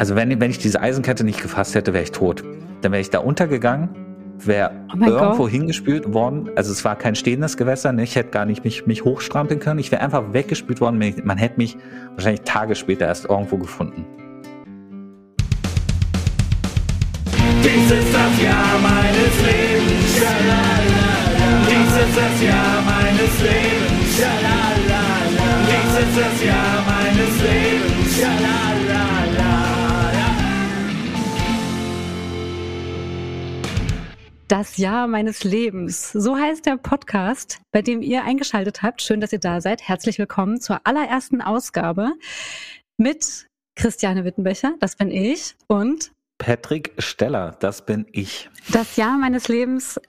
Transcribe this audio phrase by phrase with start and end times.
[0.00, 2.42] Also wenn, wenn ich diese Eisenkette nicht gefasst hätte, wäre ich tot.
[2.80, 3.90] Dann wäre ich da untergegangen,
[4.38, 5.50] wäre Oh irgendwo Gott.
[5.50, 6.48] hingespült worden.
[6.56, 8.04] Also es war kein stehendes Gewässer, ne?
[8.04, 9.78] ich hätte gar nicht mich, mich hochstrampeln können.
[9.78, 10.98] Ich wäre einfach weggespült worden.
[11.24, 11.76] Man hätte mich
[12.14, 14.06] wahrscheinlich Tage später erst irgendwo gefunden.
[17.62, 20.16] Dies ist das Jahr meines Lebens.
[20.16, 21.12] Schalalala.
[21.68, 24.16] Dies ist das Jahr meines Lebens.
[24.16, 25.02] Schalalala.
[25.68, 28.16] Dies ist das Jahr meines Lebens.
[28.16, 28.59] Schalalala.
[34.50, 36.10] Das Jahr meines Lebens.
[36.10, 39.00] So heißt der Podcast, bei dem ihr eingeschaltet habt.
[39.00, 39.80] Schön, dass ihr da seid.
[39.80, 42.14] Herzlich willkommen zur allerersten Ausgabe
[42.96, 43.46] mit
[43.76, 48.50] Christiane Wittenbecher, das bin ich, und Patrick Steller, das bin ich.
[48.72, 50.00] das Jahr meines Lebens,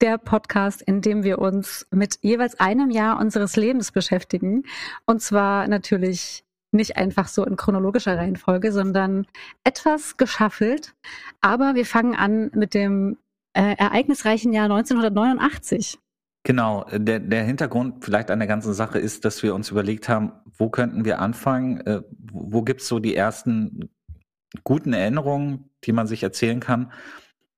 [0.00, 4.64] der Podcast, in dem wir uns mit jeweils einem Jahr unseres Lebens beschäftigen.
[5.06, 9.28] Und zwar natürlich nicht einfach so in chronologischer Reihenfolge, sondern
[9.62, 10.94] etwas geschaffelt.
[11.40, 13.18] Aber wir fangen an mit dem
[13.54, 15.98] äh, ereignisreichen Jahr 1989.
[16.46, 20.32] Genau, der, der Hintergrund vielleicht an der ganzen Sache ist, dass wir uns überlegt haben,
[20.58, 22.02] wo könnten wir anfangen, äh,
[22.32, 23.88] wo wo gibt's so die ersten
[24.62, 26.92] guten Erinnerungen, die man sich erzählen kann.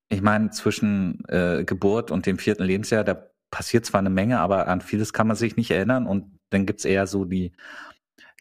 [0.08, 4.69] Ich meine, zwischen äh, Geburt und dem vierten Lebensjahr, da passiert zwar eine Menge, aber
[4.69, 7.53] an vieles kann man sich nicht erinnern und dann gibt's eher so die,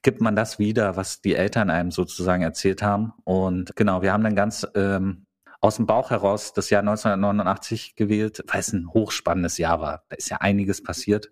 [0.04, 3.14] gibt man das wieder, was die Eltern einem sozusagen erzählt haben.
[3.24, 5.25] Und genau, wir haben dann ganz ähm,
[5.66, 10.04] aus dem Bauch heraus das Jahr 1989 gewählt, weil es ein hochspannendes Jahr war.
[10.10, 11.32] Da ist ja einiges passiert in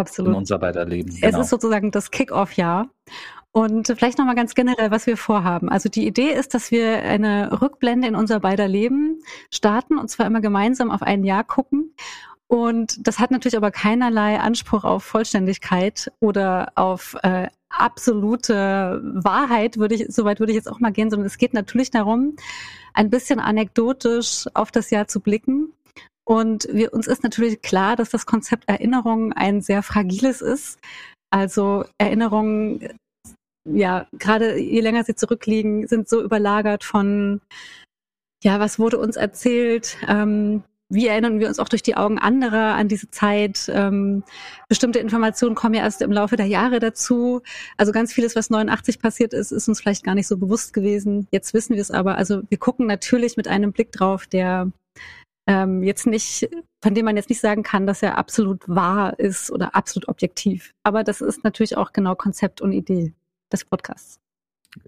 [0.00, 0.34] Absolut.
[0.34, 1.10] unser beider Leben.
[1.10, 1.40] Es Genau.
[1.40, 2.88] ist sozusagen das Kick-Off-Jahr.
[3.52, 5.68] Und vielleicht nochmal ganz generell, was wir vorhaben.
[5.68, 9.20] Also die Idee ist, dass wir eine Rückblende in unser beider Leben
[9.52, 11.94] starten und zwar immer gemeinsam auf ein Jahr gucken.
[12.54, 19.96] Und das hat natürlich aber keinerlei Anspruch auf Vollständigkeit oder auf äh, absolute Wahrheit, würde
[19.96, 22.36] ich, soweit würde ich jetzt auch mal gehen, sondern es geht natürlich darum,
[22.92, 25.72] ein bisschen anekdotisch auf das Jahr zu blicken.
[26.24, 30.78] Und wir, uns ist natürlich klar, dass das Konzept Erinnerung ein sehr fragiles ist.
[31.30, 32.88] Also Erinnerungen,
[33.68, 37.40] ja, gerade je länger sie zurückliegen, sind so überlagert von,
[38.44, 42.74] ja, was wurde uns erzählt, ähm, wie erinnern wir uns auch durch die Augen anderer
[42.74, 43.70] an diese Zeit?
[43.72, 44.22] Ähm,
[44.68, 47.42] bestimmte Informationen kommen ja erst im Laufe der Jahre dazu.
[47.76, 51.26] Also ganz vieles, was 89 passiert ist, ist uns vielleicht gar nicht so bewusst gewesen.
[51.30, 52.16] Jetzt wissen wir es aber.
[52.16, 54.70] Also wir gucken natürlich mit einem Blick drauf, der
[55.46, 56.48] ähm, jetzt nicht,
[56.82, 60.72] von dem man jetzt nicht sagen kann, dass er absolut wahr ist oder absolut objektiv.
[60.82, 63.14] Aber das ist natürlich auch genau Konzept und Idee
[63.52, 64.20] des Podcasts.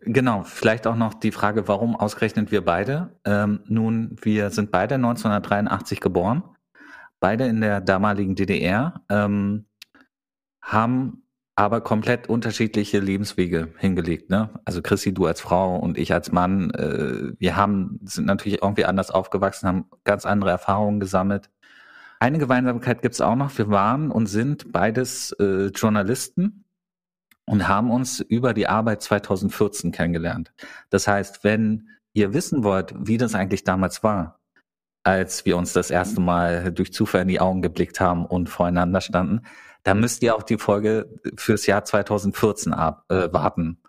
[0.01, 3.19] Genau, vielleicht auch noch die Frage, warum ausgerechnet wir beide?
[3.25, 6.43] Ähm, nun, wir sind beide 1983 geboren,
[7.21, 9.67] beide in der damaligen DDR, ähm,
[10.61, 11.23] haben
[11.55, 14.29] aber komplett unterschiedliche Lebenswege hingelegt.
[14.29, 14.51] Ne?
[14.65, 18.85] Also Chrissy, du als Frau und ich als Mann, äh, wir haben sind natürlich irgendwie
[18.85, 21.49] anders aufgewachsen, haben ganz andere Erfahrungen gesammelt.
[22.21, 23.57] Eine Gemeinsamkeit gibt's auch noch.
[23.57, 26.66] Wir waren und sind beides äh, Journalisten
[27.47, 30.53] und haben uns über die Arbeit 2014 kennengelernt.
[30.91, 34.41] Das heißt, wenn ihr wissen wollt, wie das eigentlich damals war,
[35.05, 39.01] als wir uns das erste Mal durch Zufall in die Augen geblickt haben und voreinander
[39.01, 39.47] standen,
[39.85, 43.81] dann müsst ihr auch die Folge fürs Jahr 2014 ab, äh, warten.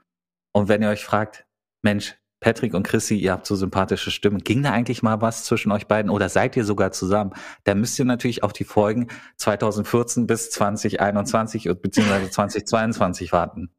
[0.52, 1.48] Und wenn ihr euch fragt,
[1.82, 5.72] Mensch, Patrick und Chrissy, ihr habt so sympathische Stimmen, ging da eigentlich mal was zwischen
[5.72, 7.34] euch beiden oder seid ihr sogar zusammen?
[7.64, 13.72] Dann müsst ihr natürlich auf die Folgen 2014 bis 2021 und- beziehungsweise 2022 warten.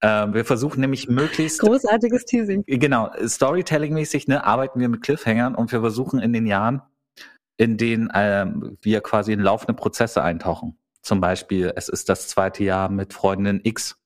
[0.00, 2.64] Ähm, wir versuchen nämlich möglichst Großartiges Teasing.
[2.66, 6.82] Genau, Storytelling-mäßig ne, arbeiten wir mit Cliffhangern und wir versuchen in den Jahren,
[7.56, 10.76] in denen ähm, wir quasi in laufende Prozesse eintauchen.
[11.02, 13.96] Zum Beispiel, es ist das zweite Jahr mit Freundin X.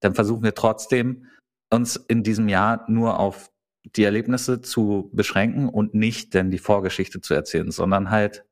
[0.00, 1.26] Dann versuchen wir trotzdem,
[1.72, 3.50] uns in diesem Jahr nur auf
[3.96, 8.44] die Erlebnisse zu beschränken und nicht denn die Vorgeschichte zu erzählen, sondern halt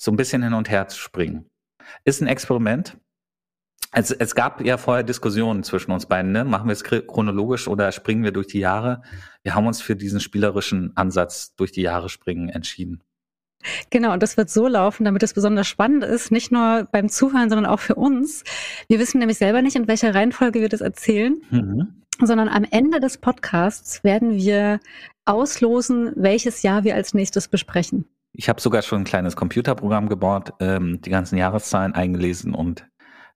[0.00, 1.46] so ein bisschen hin und her zu springen.
[2.04, 2.96] Ist ein Experiment.
[3.90, 6.44] Es, es gab ja vorher Diskussionen zwischen uns beiden, ne?
[6.44, 9.02] Machen wir es chro- chronologisch oder springen wir durch die Jahre?
[9.42, 13.02] Wir haben uns für diesen spielerischen Ansatz durch die Jahre springen entschieden.
[13.90, 17.48] Genau, und das wird so laufen, damit es besonders spannend ist, nicht nur beim Zuhören,
[17.48, 18.44] sondern auch für uns.
[18.88, 22.02] Wir wissen nämlich selber nicht, in welcher Reihenfolge wir das erzählen, Mhm.
[22.26, 24.80] Sondern am Ende des Podcasts werden wir
[25.24, 28.06] auslosen, welches Jahr wir als nächstes besprechen.
[28.32, 32.86] Ich habe sogar schon ein kleines Computerprogramm gebaut, ähm, die ganzen Jahreszahlen eingelesen und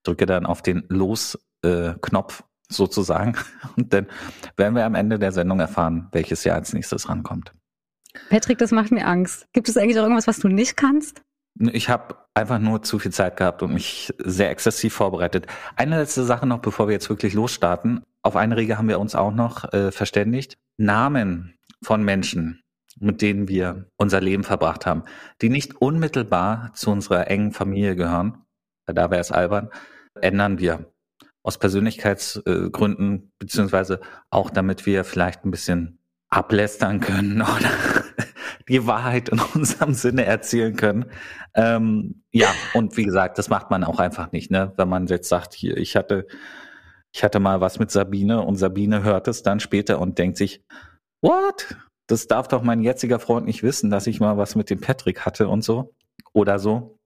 [0.02, 3.36] drücke dann auf den Los-Knopf sozusagen.
[3.76, 4.06] Und dann
[4.56, 7.52] werden wir am Ende der Sendung erfahren, welches Jahr als nächstes rankommt.
[8.30, 9.46] Patrick, das macht mir Angst.
[9.52, 11.22] Gibt es eigentlich auch irgendwas, was du nicht kannst?
[11.58, 15.46] Ich habe einfach nur zu viel Zeit gehabt und mich sehr exzessiv vorbereitet.
[15.76, 18.02] Eine letzte Sache noch, bevor wir jetzt wirklich losstarten.
[18.22, 20.56] Auf eine Regel haben wir uns auch noch äh, verständigt.
[20.76, 22.62] Namen von Menschen,
[22.98, 25.02] mit denen wir unser Leben verbracht haben,
[25.40, 28.38] die nicht unmittelbar zu unserer engen Familie gehören,
[28.86, 29.70] da wäre es albern,
[30.20, 30.92] ändern wir.
[31.44, 35.98] Aus Persönlichkeitsgründen, beziehungsweise auch damit wir vielleicht ein bisschen
[36.28, 37.70] ablästern können oder
[38.68, 41.06] die Wahrheit in unserem Sinne erzählen können.
[41.54, 44.72] Ähm, ja, und wie gesagt, das macht man auch einfach nicht, ne?
[44.76, 46.26] Wenn man jetzt sagt, hier, ich hatte,
[47.14, 50.62] ich hatte mal was mit Sabine und Sabine hört es dann später und denkt sich,
[51.20, 51.76] what?
[52.06, 55.24] Das darf doch mein jetziger Freund nicht wissen, dass ich mal was mit dem Patrick
[55.24, 55.94] hatte und so.
[56.32, 56.98] Oder so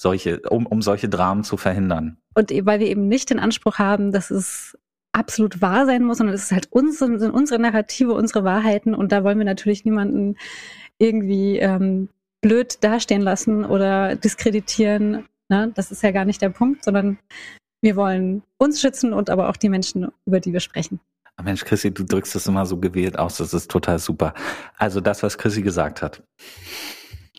[0.00, 2.18] solche, um, um solche Dramen zu verhindern.
[2.34, 4.78] Und weil wir eben nicht den Anspruch haben, dass es
[5.12, 9.10] absolut wahr sein muss, sondern es ist halt unsere, sind unsere Narrative, unsere Wahrheiten und
[9.10, 10.36] da wollen wir natürlich niemanden
[10.98, 12.08] irgendwie ähm,
[12.40, 15.26] blöd dastehen lassen oder diskreditieren.
[15.48, 15.72] Ne?
[15.74, 17.18] Das ist ja gar nicht der Punkt, sondern
[17.80, 21.00] wir wollen uns schützen und aber auch die Menschen, über die wir sprechen.
[21.42, 24.34] Mensch, Chrissy, du drückst das immer so gewählt aus, das ist total super.
[24.76, 26.22] Also das, was Chrissy gesagt hat.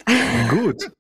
[0.50, 0.91] Gut.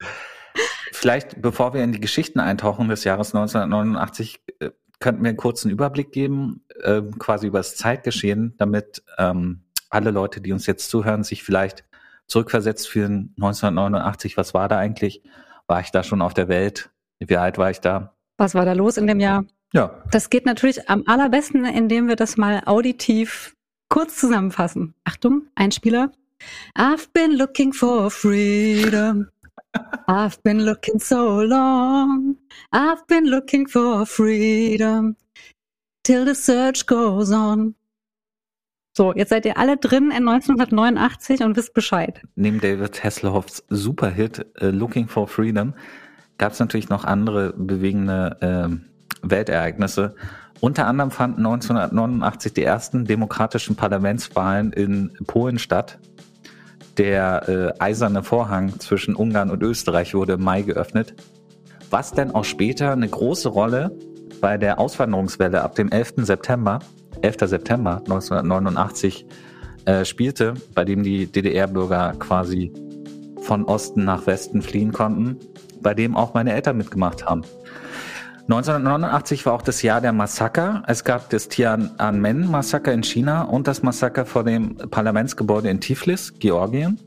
[0.91, 5.71] Vielleicht, bevor wir in die Geschichten eintauchen des Jahres 1989, äh, könnten wir einen kurzen
[5.71, 11.23] Überblick geben, äh, quasi über das Zeitgeschehen, damit ähm, alle Leute, die uns jetzt zuhören,
[11.23, 11.85] sich vielleicht
[12.27, 13.33] zurückversetzt fühlen.
[13.37, 15.23] 1989, was war da eigentlich?
[15.67, 16.89] War ich da schon auf der Welt?
[17.19, 18.13] Wie alt war ich da?
[18.39, 19.43] Was war da los in dem Jahr?
[19.73, 20.01] Ja.
[20.11, 23.53] Das geht natürlich am allerbesten, indem wir das mal auditiv
[23.89, 24.93] kurz zusammenfassen.
[25.03, 26.13] Achtung, Einspieler.
[26.77, 29.27] I've been looking for freedom.
[30.07, 32.37] I've been looking so long.
[32.71, 35.17] I've been looking for freedom.
[36.03, 37.75] Till the search goes on.
[38.95, 42.21] So, jetzt seid ihr alle drin in 1989 und wisst Bescheid.
[42.35, 45.73] Neben David Hasselhoffs Superhit uh, Looking for Freedom
[46.39, 50.15] gab es natürlich noch andere bewegende äh, Weltereignisse.
[50.61, 55.99] Unter anderem fanden 1989 die ersten demokratischen Parlamentswahlen in Polen statt.
[56.97, 61.13] Der äh, eiserne Vorhang zwischen Ungarn und Österreich wurde im Mai geöffnet,
[61.89, 63.91] was dann auch später eine große Rolle
[64.41, 66.13] bei der Auswanderungswelle ab dem 11.
[66.17, 66.79] September,
[67.21, 67.37] 11.
[67.49, 69.25] September 1989
[69.85, 72.73] äh, spielte, bei dem die DDR-Bürger quasi
[73.41, 75.37] von Osten nach Westen fliehen konnten,
[75.81, 77.43] bei dem auch meine Eltern mitgemacht haben.
[78.49, 80.81] 1989 war auch das Jahr der Massaker.
[80.87, 86.99] Es gab das Tiananmen-Massaker in China und das Massaker vor dem Parlamentsgebäude in Tiflis, Georgien.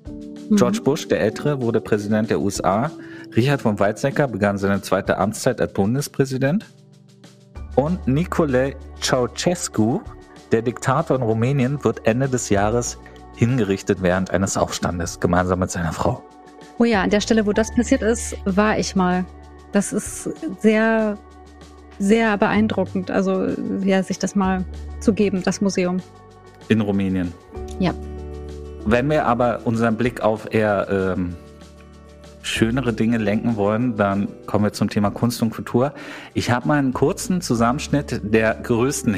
[0.49, 0.57] Mhm.
[0.57, 2.93] George Bush, der Ältere, wurde Präsident der USA.
[3.35, 6.65] Richard von Weizsäcker begann seine zweite Amtszeit als Bundespräsident.
[7.75, 10.01] Und Nicolae Ceausescu,
[10.53, 12.99] der Diktator in Rumänien, wird Ende des Jahres
[13.35, 16.23] hingerichtet während eines Aufstandes, gemeinsam mit seiner Frau.
[16.79, 19.25] Oh ja, an der Stelle, wo das passiert ist, war ich mal.
[19.73, 20.31] Das ist
[20.61, 21.17] sehr
[21.99, 23.11] sehr beeindruckend.
[23.11, 23.47] Also
[23.85, 24.65] ja, sich das mal
[25.01, 25.99] zu geben, das Museum.
[26.69, 27.33] In Rumänien.
[27.79, 27.95] Ja.
[28.85, 31.37] Wenn wir aber unseren Blick auf eher ähm,
[32.43, 35.95] schönere Dinge lenken wollen, dann kommen wir zum Thema Kunst und Kultur.
[36.35, 39.17] Ich habe mal einen kurzen Zusammenschnitt der größten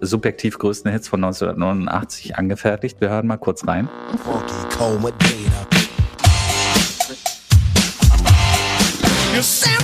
[0.00, 3.00] subjektiv größten Hits von 1989 angefertigt.
[3.00, 3.88] Wir hören mal kurz rein.
[4.24, 5.83] You're
[9.42, 9.83] simply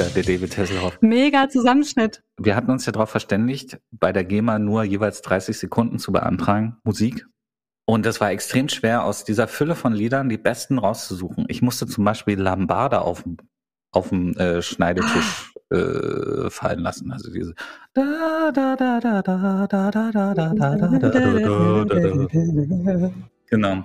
[0.00, 0.98] wieder der David Hasselhoff.
[1.00, 2.22] Mega Zusammenschnitt.
[2.38, 6.76] Wir hatten uns ja darauf verständigt, bei der GEMA nur jeweils 30 Sekunden zu beantragen,
[6.84, 7.26] Musik.
[7.84, 11.46] Und es war extrem schwer, aus dieser Fülle von Liedern die besten rauszusuchen.
[11.48, 13.24] Ich musste zum Beispiel Lambada auf,
[13.90, 17.12] auf dem äh, Schneidetisch äh, fallen lassen.
[17.12, 17.54] Also diese
[23.50, 23.84] Genau.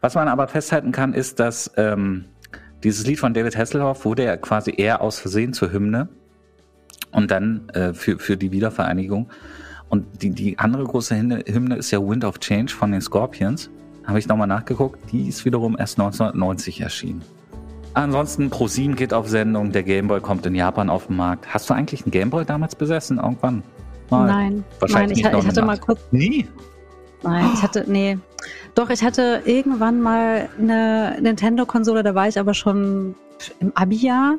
[0.00, 2.24] Was man aber festhalten kann, ist, dass ähm,
[2.84, 6.08] dieses Lied von David Hasselhoff wurde ja quasi eher aus Versehen zur Hymne
[7.12, 9.28] und dann äh, für, für die Wiedervereinigung.
[9.88, 13.70] Und die, die andere große Hymne ist ja Wind of Change von den Scorpions.
[14.04, 14.98] Habe ich nochmal nachgeguckt.
[15.12, 17.22] Die ist wiederum erst 1990 erschienen.
[17.94, 21.52] Ansonsten ProSieben geht auf Sendung, der Gameboy kommt in Japan auf den Markt.
[21.52, 23.62] Hast du eigentlich einen Gameboy damals besessen irgendwann?
[24.10, 24.26] Mal.
[24.26, 26.00] Nein, Wahrscheinlich Nein ich, ich hatte mal kurz.
[26.10, 26.46] Nie?
[27.22, 28.18] Nein, ich hatte, nee.
[28.74, 33.14] Doch, ich hatte irgendwann mal eine Nintendo-Konsole, da war ich aber schon
[33.60, 34.36] im Abi-Jahr.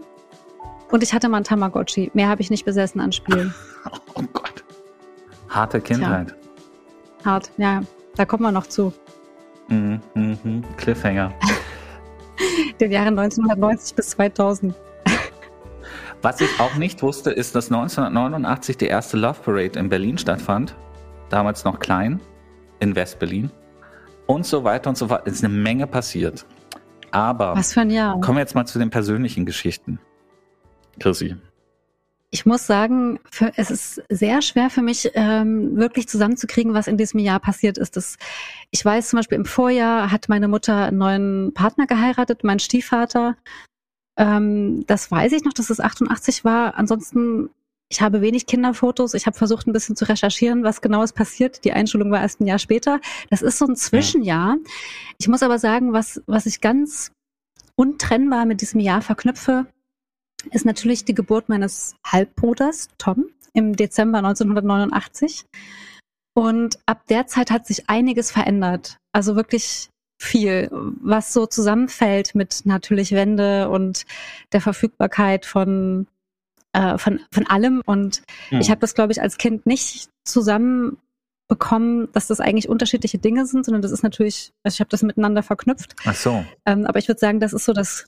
[0.92, 2.10] Und ich hatte mal ein Tamagotchi.
[2.14, 3.54] Mehr habe ich nicht besessen an Spielen.
[4.14, 4.66] Oh Gott.
[5.48, 6.36] Harte Kindheit.
[7.22, 7.32] Tja.
[7.32, 7.82] Hart, ja.
[8.18, 8.92] Da kommt man noch zu.
[9.70, 10.64] Mhm, mhm.
[10.76, 11.34] Cliffhanger.
[12.82, 14.76] Den Jahren 1990 bis 2000.
[16.22, 20.76] Was ich auch nicht wusste, ist, dass 1989 die erste Love Parade in Berlin stattfand.
[21.30, 22.20] Damals noch klein,
[22.80, 23.52] in West-Berlin.
[24.26, 25.24] Und so weiter und so fort.
[25.26, 26.46] Es ist eine Menge passiert.
[27.12, 28.20] Aber Was für ein Jahr.
[28.22, 30.00] kommen wir jetzt mal zu den persönlichen Geschichten.
[31.00, 31.36] Chrissy.
[32.32, 36.98] Ich muss sagen, für, es ist sehr schwer für mich, ähm, wirklich zusammenzukriegen, was in
[36.98, 37.98] diesem Jahr passiert ist.
[37.98, 38.18] Das,
[38.70, 43.36] ich weiß zum Beispiel, im Vorjahr hat meine Mutter einen neuen Partner geheiratet, mein Stiefvater.
[44.16, 46.76] Ähm, das weiß ich noch, dass es 88 war.
[46.76, 47.50] Ansonsten,
[47.90, 49.16] ich habe wenig Kinderfotos.
[49.16, 51.64] Ich habe versucht, ein bisschen zu recherchieren, was genau ist passiert.
[51.66, 53.02] Die Einschulung war erst ein Jahr später.
[53.30, 54.58] Das ist so ein Zwischenjahr.
[55.18, 57.12] Ich muss aber sagen, was, was ich ganz
[57.76, 59.66] untrennbar mit diesem Jahr verknüpfe,
[60.52, 65.46] ist natürlich die Geburt meines Halbbruders Tom im Dezember 1989.
[66.36, 68.98] Und ab der Zeit hat sich einiges verändert.
[69.12, 69.90] Also wirklich
[70.22, 74.06] viel, was so zusammenfällt mit natürlich Wende und
[74.52, 76.08] der Verfügbarkeit von,
[76.74, 77.82] äh, von, von allem.
[77.86, 78.62] Und Hm.
[78.62, 80.98] ich habe das, glaube ich, als Kind nicht zusammen
[81.48, 85.02] bekommen, dass das eigentlich unterschiedliche Dinge sind, sondern das ist natürlich, also ich habe das
[85.02, 85.96] miteinander verknüpft.
[86.06, 86.46] Ach so.
[86.66, 88.06] Ähm, aber ich würde sagen, das ist so das,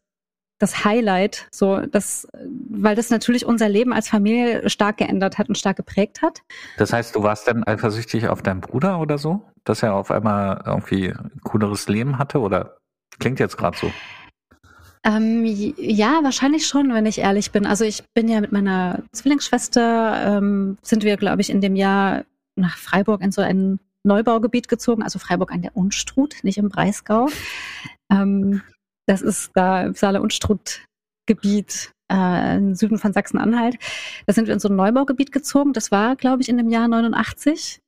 [0.59, 2.27] das Highlight, so das,
[2.69, 6.43] weil das natürlich unser Leben als Familie stark geändert hat und stark geprägt hat.
[6.77, 9.41] Das heißt, du warst dann eifersüchtig auf deinen Bruder oder so?
[9.63, 12.39] Dass er auf einmal irgendwie ein cooleres Leben hatte?
[12.39, 12.77] Oder
[13.19, 13.91] klingt jetzt gerade so?
[15.03, 17.65] Ähm, ja, wahrscheinlich schon, wenn ich ehrlich bin.
[17.65, 22.25] Also ich bin ja mit meiner Zwillingsschwester, ähm, sind wir, glaube ich, in dem Jahr
[22.55, 27.29] nach Freiburg in so ein Neubaugebiet gezogen, also Freiburg an der Unstrut, nicht im Breisgau.
[28.11, 28.61] Ähm,
[29.07, 33.77] das ist da im Saale-Unstrut-Gebiet äh, im Süden von Sachsen-Anhalt.
[34.27, 35.73] Da sind wir in so ein Neubaugebiet gezogen.
[35.73, 37.79] Das war, glaube ich, in dem Jahr 89.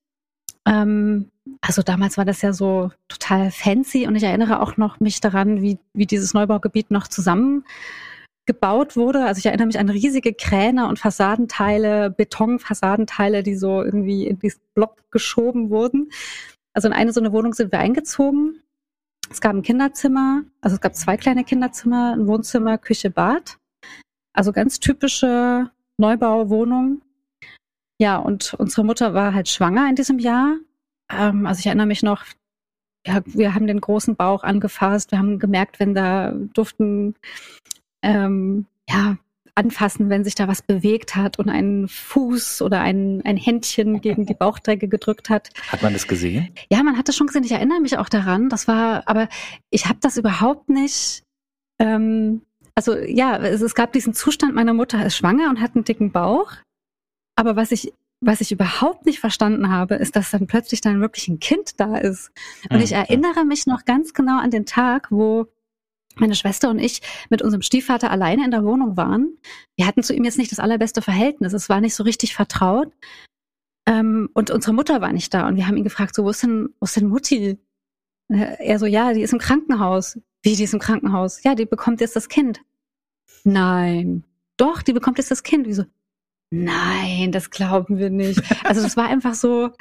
[0.66, 1.30] Ähm,
[1.62, 5.62] also damals war das ja so total fancy und ich erinnere auch noch mich daran,
[5.62, 9.26] wie, wie dieses Neubaugebiet noch zusammengebaut wurde.
[9.26, 14.62] Also ich erinnere mich an riesige Kräne und Fassadenteile, Betonfassadenteile, die so irgendwie in diesen
[14.74, 16.10] Block geschoben wurden.
[16.74, 18.62] Also in eine so eine Wohnung sind wir eingezogen.
[19.30, 23.58] Es gab ein Kinderzimmer, also es gab zwei kleine Kinderzimmer, ein Wohnzimmer, Küche, Bad.
[24.34, 27.02] Also ganz typische Neubauwohnung.
[28.04, 30.58] Ja, und unsere Mutter war halt schwanger in diesem Jahr.
[31.10, 32.26] Ähm, also ich erinnere mich noch,
[33.08, 37.16] ja, wir haben den großen Bauch angefasst, wir haben gemerkt, wenn da durften
[38.02, 39.16] ähm, ja
[39.56, 44.26] anfassen, wenn sich da was bewegt hat und ein Fuß oder ein, ein Händchen gegen
[44.26, 45.52] die Bauchdecke gedrückt hat.
[45.70, 46.50] Hat man das gesehen?
[46.70, 47.46] Ja, man hat das schon gesehen.
[47.46, 48.50] Ich erinnere mich auch daran.
[48.50, 49.30] Das war, aber
[49.70, 51.24] ich habe das überhaupt nicht.
[51.80, 52.42] Ähm,
[52.76, 56.12] also ja, es, es gab diesen Zustand, meine Mutter ist schwanger und hat einen dicken
[56.12, 56.52] Bauch.
[57.36, 61.28] Aber was ich, was ich überhaupt nicht verstanden habe, ist, dass dann plötzlich dann wirklich
[61.28, 62.32] ein Kind da ist.
[62.70, 62.98] Und ich Mhm.
[62.98, 65.48] erinnere mich noch ganz genau an den Tag, wo
[66.16, 69.38] meine Schwester und ich mit unserem Stiefvater alleine in der Wohnung waren.
[69.76, 71.54] Wir hatten zu ihm jetzt nicht das allerbeste Verhältnis.
[71.54, 72.94] Es war nicht so richtig vertraut.
[73.88, 75.48] Ähm, und unsere Mutter war nicht da.
[75.48, 77.58] Und wir haben ihn gefragt, so, wo ist denn, wo ist denn Mutti?
[78.30, 80.18] Er so, ja, die ist im Krankenhaus.
[80.44, 81.44] Wie, die ist im Krankenhaus?
[81.44, 82.62] Ja, die bekommt jetzt das Kind.
[83.44, 84.24] Nein.
[84.58, 85.68] Doch, die bekommt jetzt das Kind.
[85.68, 85.84] Wieso?
[86.56, 88.40] Nein, das glauben wir nicht.
[88.64, 89.72] Also das war einfach so,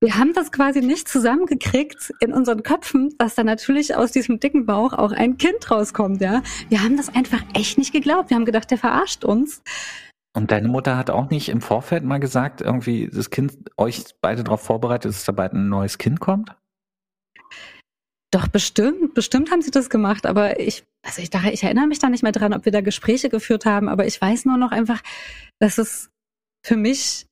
[0.00, 4.64] wir haben das quasi nicht zusammengekriegt in unseren Köpfen, dass da natürlich aus diesem dicken
[4.64, 6.42] Bauch auch ein Kind rauskommt, ja.
[6.70, 8.30] Wir haben das einfach echt nicht geglaubt.
[8.30, 9.62] Wir haben gedacht, der verarscht uns.
[10.34, 14.44] Und deine Mutter hat auch nicht im Vorfeld mal gesagt, irgendwie das Kind, euch beide
[14.44, 16.56] darauf vorbereitet, dass da bald ein neues Kind kommt?
[18.30, 21.98] Doch, bestimmt, bestimmt haben sie das gemacht, aber ich, also ich dachte, ich erinnere mich
[21.98, 24.72] da nicht mehr dran, ob wir da Gespräche geführt haben, aber ich weiß nur noch
[24.72, 25.02] einfach,
[25.60, 26.10] dass es
[26.64, 27.26] für mich,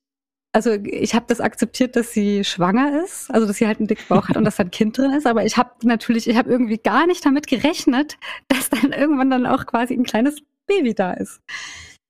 [0.53, 4.07] also ich habe das akzeptiert, dass sie schwanger ist, also dass sie halt einen dicken
[4.07, 6.49] Bauch hat und dass da ein Kind drin ist, aber ich habe natürlich, ich habe
[6.51, 11.11] irgendwie gar nicht damit gerechnet, dass dann irgendwann dann auch quasi ein kleines Baby da
[11.13, 11.41] ist.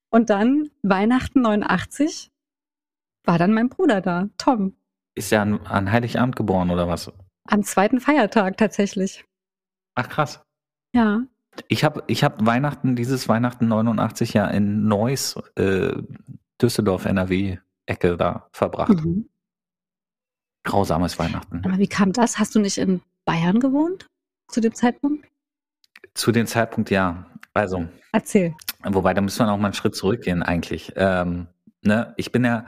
[0.10, 2.30] Und dann Weihnachten 89
[3.26, 4.76] war dann mein Bruder da, Tom,
[5.16, 7.12] Ist ja an, an Heiligabend geboren oder was?
[7.46, 9.26] am zweiten Feiertag tatsächlich.
[9.96, 10.42] Ach krass.
[10.96, 11.24] Ja.
[11.68, 15.92] Ich habe ich hab Weihnachten, dieses Weihnachten 89 ja in Neuss, äh,
[16.64, 19.04] Düsseldorf, NRW, Ecke da verbracht.
[19.04, 19.30] Mhm.
[20.64, 21.62] Grausames Weihnachten.
[21.66, 22.40] Aber wie kam das?
[22.40, 24.08] Hast du nicht in Bayern gewohnt
[24.48, 25.28] zu dem Zeitpunkt?
[26.14, 27.26] Zu dem Zeitpunkt ja.
[27.54, 28.56] Also, Erzähl.
[28.84, 30.94] wobei, da müssen wir noch mal einen Schritt zurückgehen eigentlich.
[30.96, 31.48] Ähm,
[31.82, 32.66] ne, ich bin ja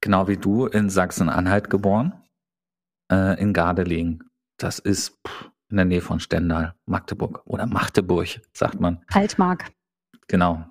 [0.00, 2.12] genau wie du in Sachsen-Anhalt geboren,
[3.10, 4.24] äh, in Gardelegen.
[4.58, 9.04] Das ist pff, in der Nähe von Stendal, Magdeburg oder Magdeburg, sagt man.
[9.12, 9.70] Altmark.
[10.26, 10.64] Genau.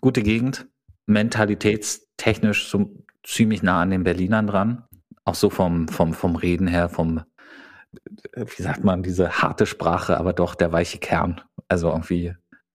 [0.00, 0.68] Gute Gegend,
[1.10, 4.84] mentalitätstechnisch so ziemlich nah an den Berlinern dran.
[5.24, 7.22] Auch so vom, vom, vom Reden her, vom,
[8.34, 11.40] wie sagt man, diese harte Sprache, aber doch der weiche Kern.
[11.68, 12.34] Also irgendwie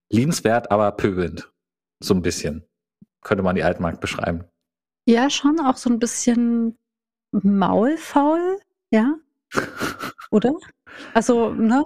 [0.09, 1.51] liebenswert, aber pöbelnd.
[1.99, 2.65] So ein bisschen.
[3.21, 4.43] könnte man die Altmark beschreiben.
[5.07, 6.77] Ja, schon auch so ein bisschen
[7.31, 8.59] maulfaul,
[8.91, 9.15] ja?
[10.31, 10.53] Oder?
[11.13, 11.85] Also, ne?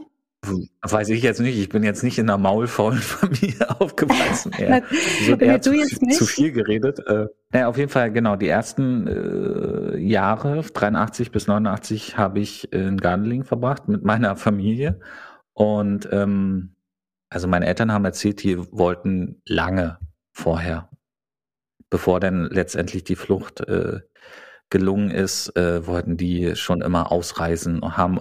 [0.81, 1.58] Weiß ich jetzt nicht.
[1.58, 4.53] Ich bin jetzt nicht in einer maulfaulen Familie aufgewachsen.
[4.58, 4.84] Eher,
[5.25, 6.17] so eher du zu, jetzt nicht?
[6.17, 7.00] zu viel geredet.
[7.08, 8.36] Äh, naja, auf jeden Fall, genau.
[8.36, 15.00] Die ersten äh, Jahre, 83 bis 89, habe ich in Gardeling verbracht mit meiner Familie.
[15.53, 16.75] Und ähm,
[17.29, 20.00] also meine Eltern haben erzählt, die wollten lange
[20.31, 20.89] vorher,
[21.89, 24.00] bevor dann letztendlich die Flucht äh,
[24.69, 28.19] gelungen ist, äh, wollten die schon immer ausreisen und haben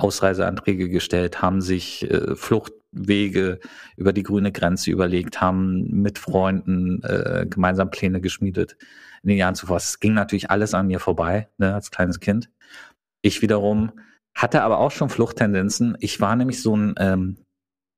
[0.00, 3.60] Ausreiseanträge gestellt, haben sich äh, Fluchtwege
[3.96, 8.76] über die grüne Grenze überlegt, haben mit Freunden äh, gemeinsam Pläne geschmiedet
[9.22, 9.76] in den Jahren zuvor.
[9.76, 12.50] Es ging natürlich alles an mir vorbei, ne, als kleines Kind.
[13.22, 13.92] Ich wiederum
[14.34, 15.96] hatte aber auch schon Fluchttendenzen.
[16.00, 17.36] Ich war nämlich so ein, ähm,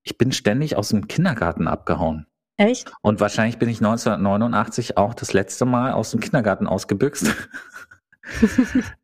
[0.03, 2.27] ich bin ständig aus dem Kindergarten abgehauen.
[2.57, 2.93] Echt?
[3.01, 7.27] Und wahrscheinlich bin ich 1989 auch das letzte Mal aus dem Kindergarten ausgebüxt.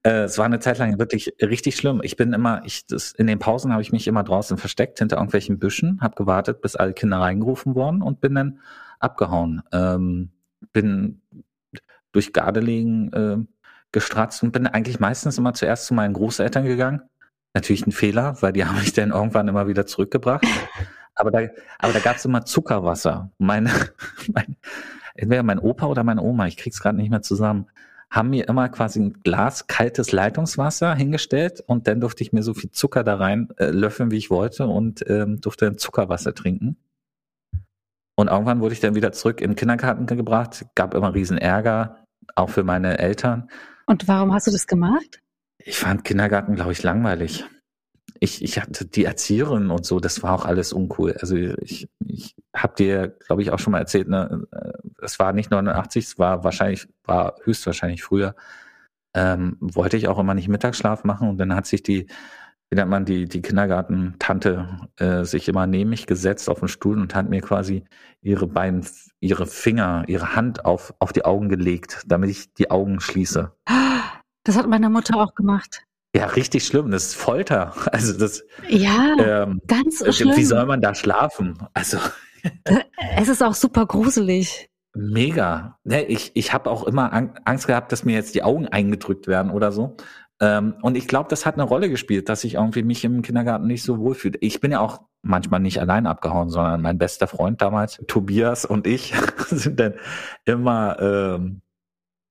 [0.03, 2.01] äh, es war eine Zeit lang wirklich richtig schlimm.
[2.03, 5.17] Ich bin immer, ich, das, in den Pausen habe ich mich immer draußen versteckt hinter
[5.17, 8.61] irgendwelchen Büschen, habe gewartet, bis alle Kinder reingerufen wurden und bin dann
[9.01, 9.63] abgehauen.
[9.73, 10.31] Ähm,
[10.73, 11.23] bin
[12.13, 13.37] durch Gardelegen äh,
[13.93, 17.03] gestratzt und bin eigentlich meistens immer zuerst zu meinen Großeltern gegangen.
[17.55, 20.47] Natürlich ein Fehler, weil die haben mich dann irgendwann immer wieder zurückgebracht.
[21.15, 21.41] Aber da,
[21.79, 23.33] aber da gab es immer Zuckerwasser.
[23.39, 23.71] Meine,
[24.33, 24.57] mein,
[25.15, 27.67] entweder mein Opa oder meine Oma, ich krieg's gerade nicht mehr zusammen,
[28.11, 32.55] haben mir immer quasi ein Glas kaltes Leitungswasser hingestellt und dann durfte ich mir so
[32.55, 36.77] viel Zucker da rein äh, löffeln, wie ich wollte und ähm, durfte dann Zuckerwasser trinken.
[38.17, 42.05] Und irgendwann wurde ich dann wieder zurück in den Kindergarten gebracht, gab immer riesen Ärger,
[42.35, 43.49] auch für meine Eltern.
[43.87, 45.21] Und warum hast du das gemacht?
[45.59, 47.45] Ich fand Kindergarten, glaube ich, langweilig.
[48.21, 51.15] Ich, ich hatte die Erzieherin und so, das war auch alles uncool.
[51.21, 54.73] Also ich, ich habe dir, glaube ich, auch schon mal erzählt, ne, äh,
[55.03, 58.35] es war nicht 89, es war wahrscheinlich, war höchstwahrscheinlich früher.
[59.15, 62.07] Ähm, wollte ich auch immer nicht Mittagsschlaf machen und dann hat sich die,
[62.71, 67.01] wie nennt man die, die Kindergartentante äh, sich immer neben mich gesetzt auf den Stuhl
[67.01, 67.85] und hat mir quasi
[68.21, 68.87] ihre beiden,
[69.21, 73.53] ihre Finger, ihre Hand auf, auf die Augen gelegt, damit ich die Augen schließe.
[74.45, 75.85] Das hat meine Mutter auch gemacht.
[76.15, 76.91] Ja, richtig schlimm.
[76.91, 77.75] Das ist Folter.
[77.93, 80.45] Also das, Ja, ähm, ganz wie schlimm.
[80.45, 81.59] soll man da schlafen?
[81.75, 81.99] Also
[83.17, 84.71] Es ist auch super gruselig.
[84.95, 85.79] mega.
[85.85, 89.27] Ne, ich ich habe auch immer Ang- Angst gehabt, dass mir jetzt die Augen eingedrückt
[89.27, 89.97] werden oder so.
[90.41, 93.67] Ähm, und ich glaube, das hat eine Rolle gespielt, dass ich irgendwie mich im Kindergarten
[93.67, 94.39] nicht so wohlfühle.
[94.41, 98.87] Ich bin ja auch manchmal nicht allein abgehauen, sondern mein bester Freund damals, Tobias und
[98.87, 99.15] ich,
[99.49, 99.95] sind dann
[100.45, 101.61] immer ähm,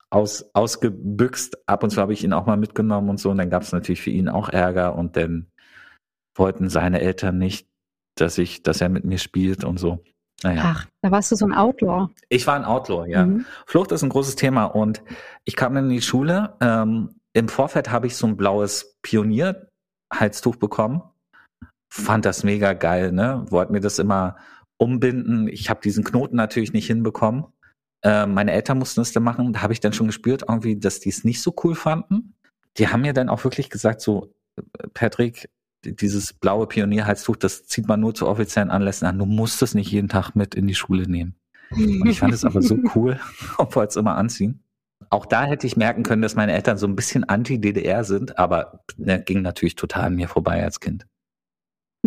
[0.09, 1.57] aus, ausgebüxt.
[1.67, 3.29] Ab und zu habe ich ihn auch mal mitgenommen und so.
[3.29, 5.47] Und dann gab es natürlich für ihn auch Ärger und dann
[6.35, 7.67] wollten seine Eltern nicht,
[8.15, 10.03] dass ich, dass er mit mir spielt und so.
[10.43, 10.61] Naja.
[10.65, 12.09] Ach, da warst du so ein Outlaw.
[12.29, 13.25] Ich war ein Outlaw, ja.
[13.25, 13.45] Mhm.
[13.65, 15.01] Flucht ist ein großes Thema und
[15.45, 16.55] ich kam in die Schule.
[16.61, 21.01] Ähm, Im Vorfeld habe ich so ein blaues Pionier-Halstuch bekommen.
[21.91, 23.45] Fand das mega geil, ne?
[23.49, 24.35] Wollte mir das immer
[24.77, 25.47] umbinden.
[25.47, 27.45] Ich habe diesen Knoten natürlich nicht hinbekommen.
[28.03, 29.53] Äh, meine Eltern mussten es dann machen.
[29.53, 32.35] Da habe ich dann schon gespürt, irgendwie, dass die es nicht so cool fanden.
[32.77, 35.49] Die haben mir dann auch wirklich gesagt, so, äh, Patrick,
[35.83, 39.17] dieses blaue Pionierhalstuch, das zieht man nur zu offiziellen Anlässen an.
[39.17, 41.35] Du musst es nicht jeden Tag mit in die Schule nehmen.
[41.71, 43.19] Und ich fand es aber so cool
[43.57, 44.63] und wollte es immer anziehen.
[45.09, 48.83] Auch da hätte ich merken können, dass meine Eltern so ein bisschen anti-DDR sind, aber
[48.97, 51.05] ne, ging natürlich total an mir vorbei als Kind.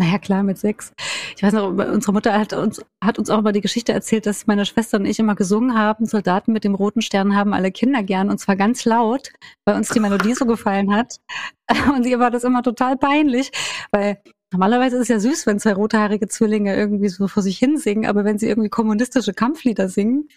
[0.01, 0.95] Naja, klar, mit sechs.
[1.37, 4.47] Ich weiß noch, unsere Mutter hat uns, hat uns auch mal die Geschichte erzählt, dass
[4.47, 8.03] meine Schwester und ich immer gesungen haben, Soldaten mit dem roten Stern haben alle Kinder
[8.03, 9.31] gern, und zwar ganz laut,
[9.67, 11.21] weil uns die Melodie so gefallen hat.
[11.95, 13.53] Und ihr war das immer total peinlich,
[13.93, 17.77] weil normalerweise ist es ja süß, wenn zwei rothaarige Zwillinge irgendwie so vor sich hin
[17.77, 20.29] singen, aber wenn sie irgendwie kommunistische Kampflieder singen,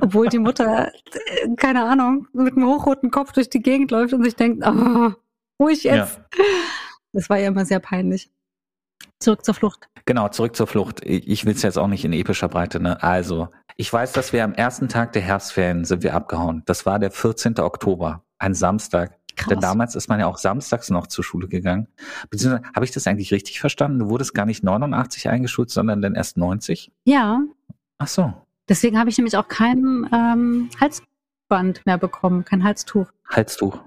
[0.00, 4.24] obwohl die Mutter, äh, keine Ahnung, mit einem hochroten Kopf durch die Gegend läuft und
[4.24, 5.12] sich denkt, oh,
[5.62, 6.18] ruhig jetzt.
[7.12, 8.30] Das war ihr immer sehr peinlich.
[9.20, 9.88] Zurück zur Flucht.
[10.04, 11.00] Genau, zurück zur Flucht.
[11.04, 12.80] Ich will es jetzt auch nicht in epischer Breite.
[12.80, 13.02] Ne?
[13.02, 16.62] Also, ich weiß, dass wir am ersten Tag der Herbstferien sind wir abgehauen.
[16.66, 17.58] Das war der 14.
[17.58, 19.18] Oktober, ein Samstag.
[19.50, 19.60] Denn Krass.
[19.60, 21.88] damals ist man ja auch samstags noch zur Schule gegangen.
[22.30, 23.98] Beziehungsweise, habe ich das eigentlich richtig verstanden?
[23.98, 26.90] Du wurdest gar nicht 89 eingeschult, sondern dann erst 90?
[27.04, 27.42] Ja,
[27.98, 28.32] Ach so,
[28.68, 33.06] deswegen habe ich nämlich auch kein ähm, Halsband mehr bekommen, kein Halstuch.
[33.28, 33.78] Halstuch.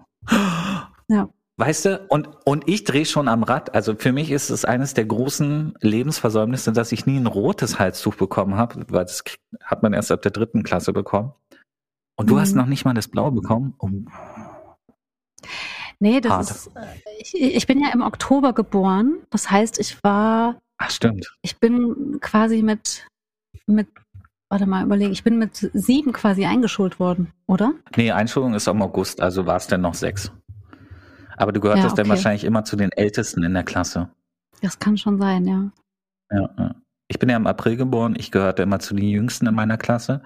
[1.08, 1.30] Ja.
[1.60, 3.76] Weißt du, und, und ich drehe schon am Rad.
[3.76, 8.16] Also für mich ist es eines der großen Lebensversäumnisse, dass ich nie ein rotes Halstuch
[8.16, 9.26] bekommen habe, weil das
[9.64, 11.34] hat man erst ab der dritten Klasse bekommen.
[12.16, 12.40] Und du Mhm.
[12.40, 13.74] hast noch nicht mal das Blaue bekommen?
[13.80, 13.90] Oh,
[16.00, 16.50] Nee, das Hart.
[16.50, 19.18] ist, äh, ich, ich bin ja im Oktober geboren.
[19.32, 21.36] Das heißt, ich war, ach, stimmt.
[21.42, 23.06] ich bin quasi mit,
[23.68, 23.88] mit
[24.50, 27.74] warte mal, überlege, ich bin mit sieben quasi eingeschult worden, oder?
[27.98, 30.32] Nee, Einschulung ist im August, also war es denn noch sechs.
[31.40, 32.02] Aber du gehörtest Ja, okay.
[32.02, 34.10] dann wahrscheinlich immer zu den Ältesten in der Klasse.
[34.62, 35.72] Das kann schon sein, ja.
[36.32, 36.76] Ja, ja.
[37.08, 40.22] Ich bin ja im April geboren, ich gehörte immer zu den Jüngsten in meiner Klasse,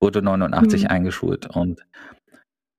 [0.00, 0.88] wurde 89 Mhm.
[0.90, 1.86] eingeschult und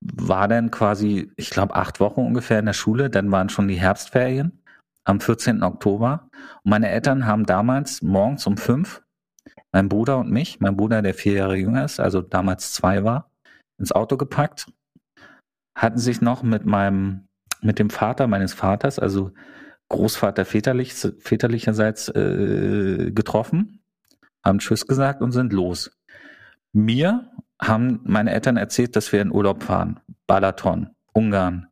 [0.00, 3.80] war dann quasi, ich glaube, acht Wochen ungefähr in der Schule, dann waren schon die
[3.80, 4.62] Herbstferien
[5.04, 5.62] am 14.
[5.64, 6.28] Oktober.
[6.62, 9.02] Und meine Eltern haben damals morgens um fünf
[9.72, 13.30] mein Bruder und mich, mein Bruder, der vier Jahre jünger ist, also damals zwei war,
[13.78, 14.72] ins Auto gepackt,
[15.76, 17.27] hatten sich noch mit meinem,
[17.60, 19.32] mit dem Vater meines Vaters, also
[19.88, 23.80] Großvater väterlich, väterlicherseits äh, getroffen,
[24.44, 25.90] haben Tschüss gesagt und sind los.
[26.72, 30.00] Mir haben meine Eltern erzählt, dass wir in Urlaub fahren.
[30.26, 31.68] Balaton, Ungarn.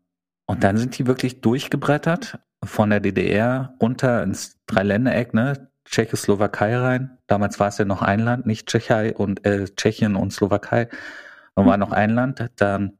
[0.46, 5.68] Und dann sind die wirklich durchgebrettert von der DDR runter ins Dreiländereck, ne?
[5.84, 7.18] Tschechoslowakei rein.
[7.28, 10.88] Damals war es ja noch ein Land, nicht Tschechei und äh, Tschechien und Slowakei.
[11.54, 12.44] Und war noch ein Land.
[12.56, 12.98] Dann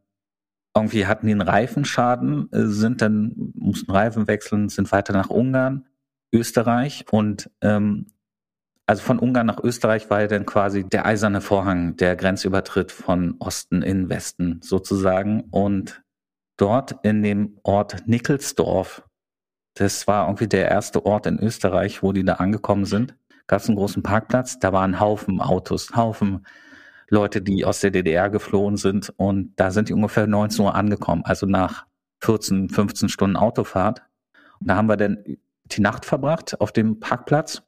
[0.76, 5.86] irgendwie hatten die einen Reifenschaden, äh, sind dann, mussten Reifen wechseln, sind weiter nach Ungarn,
[6.32, 8.06] Österreich und ähm,
[8.86, 13.34] also von Ungarn nach Österreich war ja dann quasi der eiserne Vorhang, der Grenzübertritt von
[13.40, 15.40] Osten in Westen sozusagen.
[15.50, 16.02] Und
[16.56, 19.02] dort in dem Ort Nickelsdorf,
[19.74, 23.16] das war irgendwie der erste Ort in Österreich, wo die da angekommen sind,
[23.48, 24.60] gab es einen großen Parkplatz.
[24.60, 26.46] Da waren Haufen Autos, Haufen
[27.08, 29.12] Leute, die aus der DDR geflohen sind.
[29.16, 31.86] Und da sind die ungefähr 19 Uhr angekommen, also nach
[32.22, 34.02] 14, 15 Stunden Autofahrt.
[34.60, 35.18] Und da haben wir dann
[35.64, 37.62] die Nacht verbracht auf dem Parkplatz.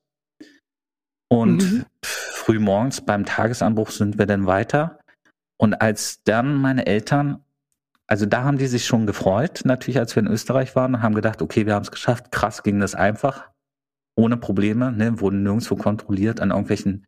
[1.29, 1.85] Und Mhm.
[2.03, 4.99] früh morgens beim Tagesanbruch sind wir dann weiter.
[5.59, 7.45] Und als dann meine Eltern,
[8.07, 11.43] also da haben die sich schon gefreut, natürlich, als wir in Österreich waren, haben gedacht,
[11.43, 12.33] okay, wir haben es geschafft.
[12.33, 13.51] Krass ging das einfach.
[14.17, 17.07] Ohne Probleme, ne, wurden nirgendwo kontrolliert an irgendwelchen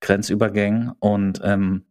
[0.00, 0.92] Grenzübergängen.
[1.00, 1.86] Und, ähm,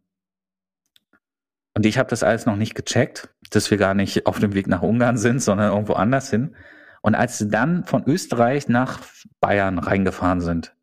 [1.74, 4.66] und ich habe das alles noch nicht gecheckt, dass wir gar nicht auf dem Weg
[4.66, 6.56] nach Ungarn sind, sondern irgendwo anders hin.
[7.02, 9.00] Und als sie dann von Österreich nach
[9.40, 10.74] Bayern reingefahren sind,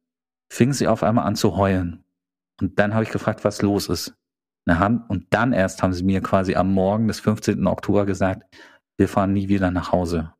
[0.51, 2.05] fingen sie auf einmal an zu heulen.
[2.61, 4.15] Und dann habe ich gefragt, was los ist.
[4.65, 7.67] Und dann erst haben sie mir quasi am Morgen des 15.
[7.67, 8.43] Oktober gesagt,
[8.97, 10.33] wir fahren nie wieder nach Hause.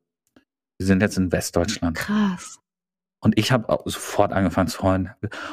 [0.78, 1.98] Wir sind jetzt in Westdeutschland.
[1.98, 2.62] Krass.
[3.23, 5.09] Und ich habe sofort angefangen zu heulen.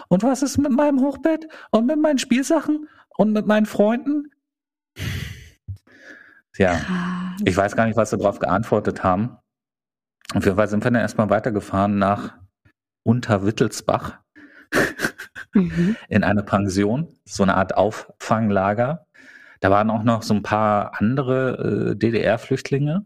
[0.09, 4.33] Und was ist mit meinem Hochbett und mit meinen Spielsachen und mit meinen Freunden?
[6.56, 7.40] Ja, Krass.
[7.44, 9.37] ich weiß gar nicht, was sie darauf geantwortet haben.
[10.35, 12.35] Auf jeden Fall sind wir dann erstmal weitergefahren nach
[13.04, 14.18] Unterwittelsbach
[15.52, 15.96] Mhm.
[16.09, 19.06] in eine Pension, so eine Art Auffanglager.
[19.59, 23.04] Da waren auch noch so ein paar andere äh, DDR-Flüchtlinge.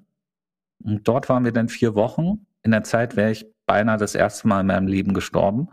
[0.83, 2.47] Und dort waren wir dann vier Wochen.
[2.63, 5.69] In der Zeit wäre ich beinahe das erste Mal in meinem Leben gestorben.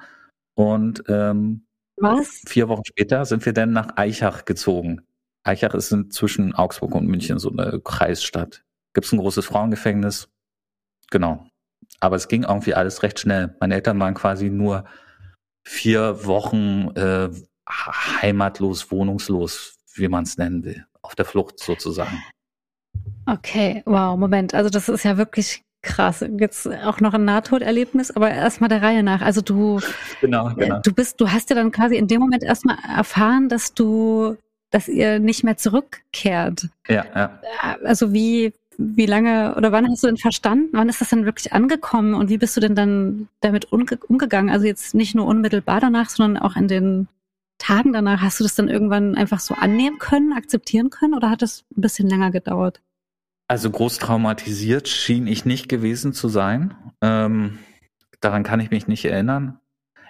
[0.56, 1.65] Und ähm,
[1.97, 2.41] Was?
[2.47, 5.01] vier Wochen später sind wir dann nach Eichach gezogen.
[5.43, 8.63] Eichach ist zwischen Augsburg und München so eine Kreisstadt.
[8.93, 10.30] Gibt es ein großes Frauengefängnis?
[11.10, 11.47] Genau.
[11.99, 13.56] Aber es ging irgendwie alles recht schnell.
[13.60, 14.86] Meine Eltern waren quasi nur
[15.63, 17.30] vier Wochen äh,
[17.67, 20.86] heimatlos, wohnungslos, wie man es nennen will.
[21.01, 22.21] Auf der Flucht sozusagen.
[23.25, 24.54] Okay, wow, Moment.
[24.54, 26.24] Also das ist ja wirklich krass.
[26.38, 29.22] Jetzt auch noch ein Nahtoderlebnis, aber erstmal der Reihe nach.
[29.22, 29.80] Also du,
[30.22, 33.74] Genau, äh, du bist, du hast ja dann quasi in dem Moment erstmal erfahren, dass
[33.74, 34.38] du,
[34.70, 36.70] dass ihr nicht mehr zurückkehrt.
[36.88, 37.39] Ja, ja.
[37.84, 40.70] Also wie, wie lange oder wann hast du denn verstanden?
[40.72, 44.50] Wann ist das denn wirklich angekommen und wie bist du denn dann damit umge umgegangen?
[44.50, 47.08] Also jetzt nicht nur unmittelbar danach, sondern auch in den
[47.58, 48.22] Tagen danach.
[48.22, 51.82] Hast du das dann irgendwann einfach so annehmen können, akzeptieren können oder hat das ein
[51.82, 52.82] bisschen länger gedauert?
[53.52, 56.74] Also groß traumatisiert schien ich nicht gewesen zu sein.
[57.02, 57.60] Ähm,
[58.22, 59.60] daran kann ich mich nicht erinnern.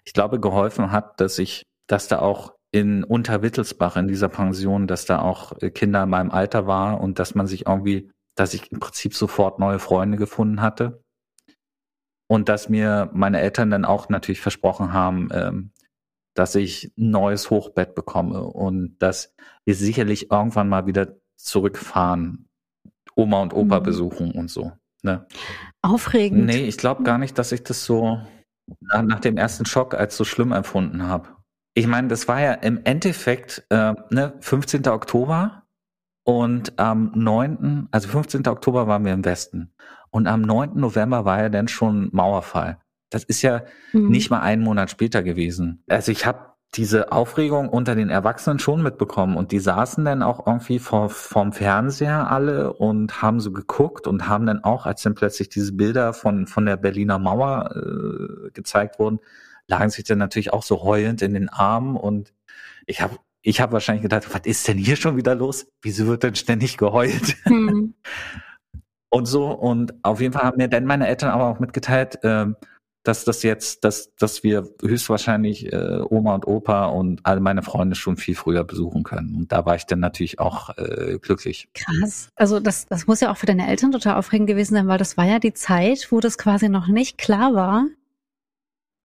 [0.06, 5.06] Ich glaube, geholfen hat, dass ich, dass da auch in Unterwittelsbach in dieser Pension, dass
[5.06, 8.80] da auch Kinder in meinem Alter war und dass man sich irgendwie, dass ich im
[8.80, 11.04] Prinzip sofort neue Freunde gefunden hatte.
[12.28, 15.72] Und dass mir meine Eltern dann auch natürlich versprochen haben, ähm,
[16.36, 19.34] dass ich ein neues Hochbett bekomme und dass
[19.66, 22.48] wir sicherlich irgendwann mal wieder zurückfahren,
[23.22, 23.84] Oma und Opa Mhm.
[23.84, 24.72] besuchen und so.
[25.04, 25.26] Ne?
[25.82, 26.46] Aufregend.
[26.46, 28.20] Nee, ich glaube gar nicht, dass ich das so
[28.80, 31.30] nach, nach dem ersten Schock als so schlimm empfunden habe.
[31.74, 34.88] Ich meine, das war ja im Endeffekt äh, ne, 15.
[34.88, 35.64] Oktober
[36.24, 38.48] und am 9., also 15.
[38.48, 39.74] Oktober waren wir im Westen
[40.12, 40.72] und am 9.
[40.76, 42.78] November war ja dann schon Mauerfall.
[43.10, 44.10] Das ist ja Mhm.
[44.10, 45.84] nicht mal einen Monat später gewesen.
[45.90, 50.48] Also ich habe diese Aufregung unter den Erwachsenen schon mitbekommen und die saßen dann auch
[50.48, 55.16] irgendwie vor, vorm Fernseher alle und haben so geguckt und haben dann auch, als dann
[55.16, 59.20] plötzlich diese Bilder von, von der Berliner Mauer äh, gezeigt wurden,
[59.68, 62.34] lagen sich dann natürlich auch so heulend in den Armen und
[62.86, 65.68] Ich habe ich hab wahrscheinlich gedacht, was ist denn hier schon wieder los?
[65.82, 67.36] Wieso wird denn ständig geheult?
[67.44, 67.96] Hm.
[69.12, 69.52] und so.
[69.52, 72.56] Und auf jeden Fall haben mir dann meine Eltern aber auch mitgeteilt, ähm,
[73.04, 77.96] dass das jetzt, dass, dass wir höchstwahrscheinlich äh, Oma und Opa und alle meine Freunde
[77.96, 79.36] schon viel früher besuchen können.
[79.36, 81.70] Und da war ich dann natürlich auch äh, glücklich.
[81.74, 82.30] Krass.
[82.36, 85.18] Also das, das muss ja auch für deine Eltern total aufregend gewesen sein, weil das
[85.18, 87.86] war ja die Zeit, wo das quasi noch nicht klar war,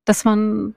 [0.04, 0.74] dass man,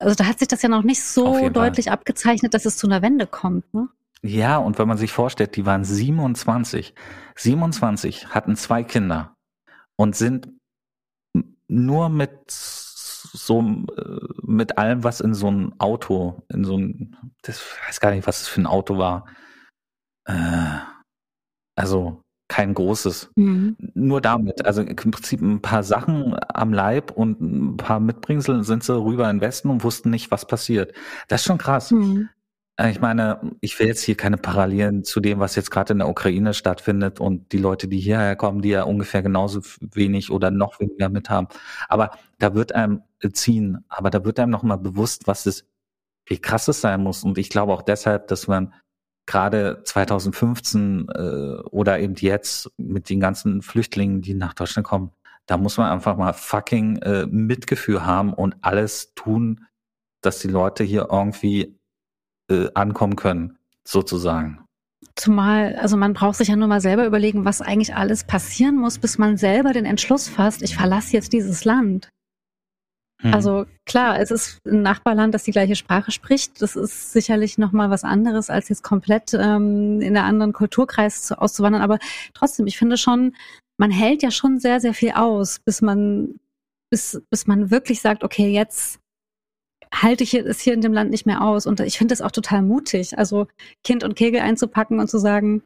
[0.00, 1.94] also da hat sich das ja noch nicht so deutlich Fall.
[1.94, 3.72] abgezeichnet, dass es zu einer Wende kommt.
[3.72, 3.88] Ne?
[4.22, 6.92] Ja, und wenn man sich vorstellt, die waren 27.
[7.36, 9.36] 27 hatten zwei Kinder
[9.94, 10.48] und sind
[11.68, 17.56] nur mit so äh, mit allem, was in so ein Auto, in so ein, das
[17.56, 19.26] ich weiß gar nicht, was es für ein Auto war.
[20.24, 20.78] Äh,
[21.76, 23.30] also kein großes.
[23.36, 23.76] Mhm.
[23.94, 24.64] Nur damit.
[24.64, 29.30] Also im Prinzip ein paar Sachen am Leib und ein paar Mitbringsel sind sie rüber
[29.30, 30.94] in den Westen und wussten nicht, was passiert.
[31.28, 31.90] Das ist schon krass.
[31.90, 32.30] Mhm.
[32.78, 35.98] Äh, ich meine, ich will jetzt hier keine Parallelen zu dem, was jetzt gerade in
[35.98, 40.50] der Ukraine stattfindet und die Leute, die hierher kommen, die ja ungefähr genauso wenig oder
[40.50, 41.48] noch weniger mit haben.
[41.88, 45.66] Aber da wird einem ziehen, aber da wird einem nochmal bewusst, was es,
[46.26, 47.24] wie krass es sein muss.
[47.24, 48.72] Und ich glaube auch deshalb, dass man
[49.26, 51.20] gerade 2015 äh,
[51.70, 55.12] oder eben jetzt mit den ganzen Flüchtlingen, die nach Deutschland kommen,
[55.46, 59.66] da muss man einfach mal fucking äh, Mitgefühl haben und alles tun,
[60.22, 61.77] dass die Leute hier irgendwie
[62.48, 64.64] äh, ankommen können, sozusagen.
[65.14, 68.98] Zumal, also man braucht sich ja nur mal selber überlegen, was eigentlich alles passieren muss,
[68.98, 72.08] bis man selber den Entschluss fasst, ich verlasse jetzt dieses Land.
[73.22, 73.34] Hm.
[73.34, 76.62] Also klar, es ist ein Nachbarland, das die gleiche Sprache spricht.
[76.62, 81.22] Das ist sicherlich noch mal was anderes, als jetzt komplett ähm, in einer anderen Kulturkreis
[81.22, 81.82] zu, auszuwandern.
[81.82, 81.98] Aber
[82.32, 83.34] trotzdem, ich finde schon,
[83.76, 86.38] man hält ja schon sehr, sehr viel aus, bis man,
[86.90, 89.00] bis, bis man wirklich sagt, okay, jetzt
[89.92, 91.66] halte ich es hier in dem Land nicht mehr aus.
[91.66, 93.46] Und ich finde es auch total mutig, also
[93.84, 95.62] Kind und Kegel einzupacken und zu sagen,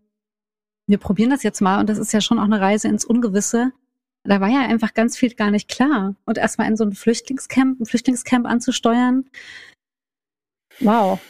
[0.87, 1.81] wir probieren das jetzt mal.
[1.81, 3.73] Und das ist ja schon auch eine Reise ins Ungewisse.
[4.25, 6.15] Da war ja einfach ganz viel gar nicht klar.
[6.27, 9.25] Und erstmal in so ein Flüchtlingscamp, ein Flüchtlingscamp anzusteuern.
[10.81, 11.21] Wow.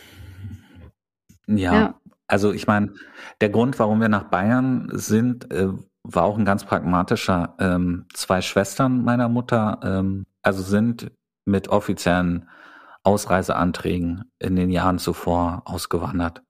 [1.46, 2.00] Ja, ja.
[2.26, 2.94] also ich meine,
[3.40, 5.68] der Grund, warum wir nach Bayern sind, äh,
[6.02, 7.54] war auch ein ganz pragmatischer.
[7.58, 11.10] Ähm, zwei Schwestern meiner Mutter, ähm, also sind
[11.44, 12.48] mit offiziellen
[13.04, 16.42] Ausreiseanträgen in den Jahren zuvor ausgewandert.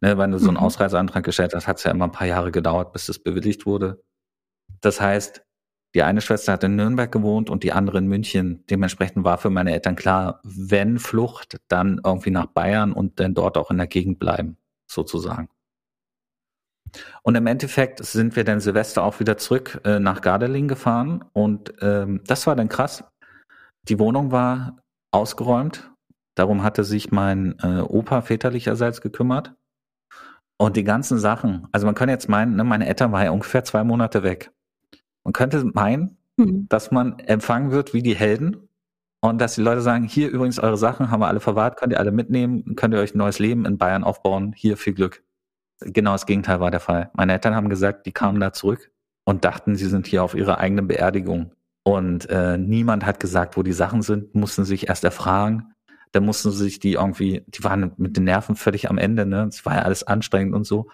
[0.00, 0.64] Ne, wenn du so einen mhm.
[0.64, 4.02] Ausreiseantrag gestellt hast, hat es ja immer ein paar Jahre gedauert, bis es bewilligt wurde.
[4.80, 5.42] Das heißt,
[5.94, 8.64] die eine Schwester hat in Nürnberg gewohnt und die andere in München.
[8.68, 13.56] Dementsprechend war für meine Eltern klar, wenn Flucht, dann irgendwie nach Bayern und dann dort
[13.56, 15.48] auch in der Gegend bleiben, sozusagen.
[17.22, 21.72] Und im Endeffekt sind wir dann Silvester auch wieder zurück äh, nach Gardeling gefahren und
[21.80, 23.02] ähm, das war dann krass.
[23.88, 24.82] Die Wohnung war
[25.16, 25.90] ausgeräumt.
[26.34, 29.54] Darum hatte sich mein äh, Opa väterlicherseits gekümmert.
[30.58, 33.64] Und die ganzen Sachen, also man kann jetzt meinen, ne, meine Eltern waren ja ungefähr
[33.64, 34.52] zwei Monate weg.
[35.24, 36.66] Man könnte meinen, mhm.
[36.68, 38.68] dass man empfangen wird wie die Helden
[39.20, 42.00] und dass die Leute sagen, hier übrigens eure Sachen haben wir alle verwahrt, könnt ihr
[42.00, 45.24] alle mitnehmen, könnt ihr euch ein neues Leben in Bayern aufbauen, hier viel Glück.
[45.80, 47.10] Genau das Gegenteil war der Fall.
[47.14, 48.90] Meine Eltern haben gesagt, die kamen da zurück
[49.24, 51.52] und dachten, sie sind hier auf ihrer eigenen Beerdigung.
[51.86, 55.72] Und äh, niemand hat gesagt, wo die Sachen sind, mussten sich erst erfragen.
[56.10, 59.44] Dann mussten sie sich die irgendwie, die waren mit den Nerven völlig am Ende, ne?
[59.44, 60.88] Es war ja alles anstrengend und so.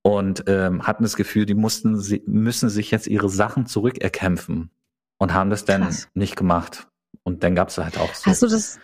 [0.00, 4.70] Und ähm, hatten das Gefühl, die mussten, sie müssen sich jetzt ihre Sachen zurückerkämpfen
[5.18, 6.08] und haben das dann Krass.
[6.14, 6.88] nicht gemacht.
[7.22, 8.80] Und dann gab es halt auch so Hast du das?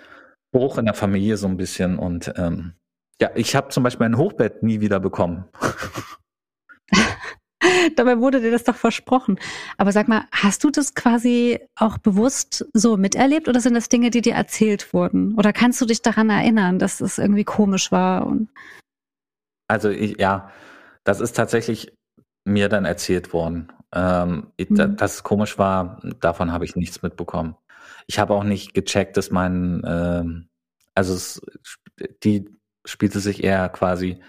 [0.53, 1.99] Bruch in der Familie so ein bisschen.
[1.99, 2.75] Und ähm,
[3.19, 5.47] ja, ich habe zum Beispiel ein Hochbett nie wieder bekommen.
[7.97, 9.39] Dabei wurde dir das doch versprochen.
[9.77, 14.11] Aber sag mal, hast du das quasi auch bewusst so miterlebt oder sind das Dinge,
[14.11, 15.35] die dir erzählt wurden?
[15.35, 18.31] Oder kannst du dich daran erinnern, dass es irgendwie komisch war?
[19.69, 20.51] Also ich, ja,
[21.05, 21.93] das ist tatsächlich
[22.45, 23.73] mir dann erzählt worden.
[23.93, 24.97] Ähm, mhm.
[24.97, 27.57] Dass es komisch war, davon habe ich nichts mitbekommen.
[28.07, 30.49] Ich habe auch nicht gecheckt, dass mein, ähm,
[30.95, 31.41] also es,
[32.23, 32.49] die
[32.85, 34.21] spielte sich eher quasi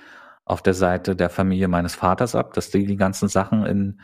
[0.50, 4.02] auf der Seite der Familie meines Vaters ab, dass die die ganzen Sachen in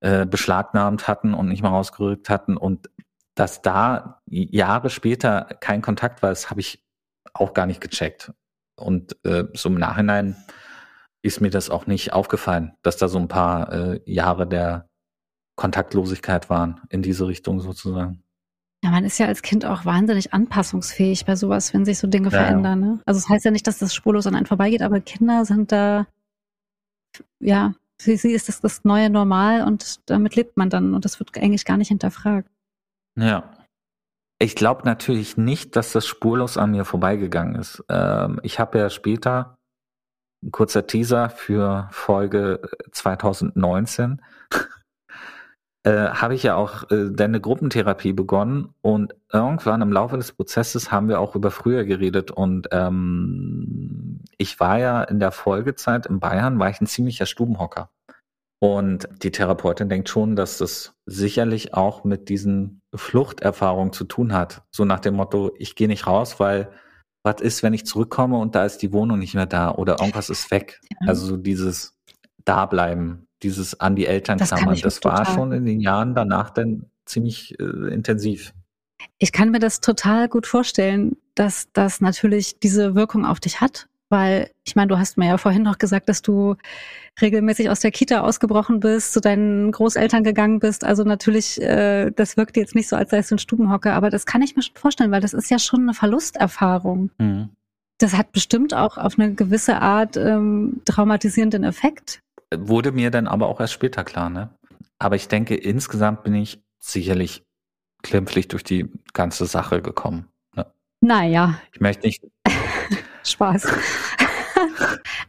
[0.00, 2.90] äh, beschlagnahmt hatten und nicht mal rausgerückt hatten und
[3.36, 6.84] dass da Jahre später kein Kontakt war, das habe ich
[7.32, 8.32] auch gar nicht gecheckt.
[8.76, 10.36] Und äh, so im Nachhinein
[11.22, 14.88] ist mir das auch nicht aufgefallen, dass da so ein paar äh, Jahre der
[15.56, 18.23] Kontaktlosigkeit waren in diese Richtung sozusagen.
[18.84, 22.28] Ja, man ist ja als Kind auch wahnsinnig anpassungsfähig bei sowas, wenn sich so Dinge
[22.28, 22.80] ja, verändern.
[22.80, 23.00] Ne?
[23.06, 25.72] Also es das heißt ja nicht, dass das spurlos an einen vorbeigeht, aber Kinder sind
[25.72, 26.06] da,
[27.40, 31.18] ja, für sie ist das das neue Normal und damit lebt man dann und das
[31.18, 32.50] wird eigentlich gar nicht hinterfragt.
[33.18, 33.56] Ja.
[34.38, 37.82] Ich glaube natürlich nicht, dass das spurlos an mir vorbeigegangen ist.
[37.88, 39.56] Ähm, ich habe ja später,
[40.42, 42.60] ein kurzer Teaser für Folge
[42.92, 44.20] 2019,
[45.84, 50.32] äh, habe ich ja auch äh, dann eine Gruppentherapie begonnen und irgendwann im Laufe des
[50.32, 56.06] Prozesses haben wir auch über früher geredet und ähm, ich war ja in der Folgezeit
[56.06, 57.90] in Bayern, war ich ein ziemlicher Stubenhocker.
[58.60, 64.62] Und die Therapeutin denkt schon, dass das sicherlich auch mit diesen Fluchterfahrungen zu tun hat.
[64.70, 66.70] So nach dem Motto, ich gehe nicht raus, weil
[67.22, 70.30] was ist, wenn ich zurückkomme und da ist die Wohnung nicht mehr da oder irgendwas
[70.30, 70.80] ist weg.
[70.88, 71.08] Ja.
[71.08, 71.98] Also so dieses
[72.46, 76.86] Dableiben, dieses an die Eltern das klammern, das war schon in den Jahren danach dann
[77.04, 78.52] ziemlich äh, intensiv.
[79.18, 83.88] Ich kann mir das total gut vorstellen, dass das natürlich diese Wirkung auf dich hat,
[84.08, 86.56] weil ich meine, du hast mir ja vorhin noch gesagt, dass du
[87.20, 90.84] regelmäßig aus der Kita ausgebrochen bist, zu deinen Großeltern gegangen bist.
[90.84, 94.26] Also natürlich, äh, das wirkt jetzt nicht so, als sei es ein Stubenhocker, aber das
[94.26, 97.10] kann ich mir schon vorstellen, weil das ist ja schon eine Verlusterfahrung.
[97.18, 97.50] Mhm.
[97.98, 102.23] Das hat bestimmt auch auf eine gewisse Art ähm, traumatisierenden Effekt.
[102.60, 104.50] Wurde mir dann aber auch erst später klar, ne?
[104.98, 107.42] Aber ich denke, insgesamt bin ich sicherlich
[108.02, 110.28] glimpflich durch die ganze Sache gekommen.
[110.54, 110.66] Ne?
[111.00, 111.58] Naja.
[111.72, 112.22] Ich möchte nicht.
[113.24, 113.66] Spaß.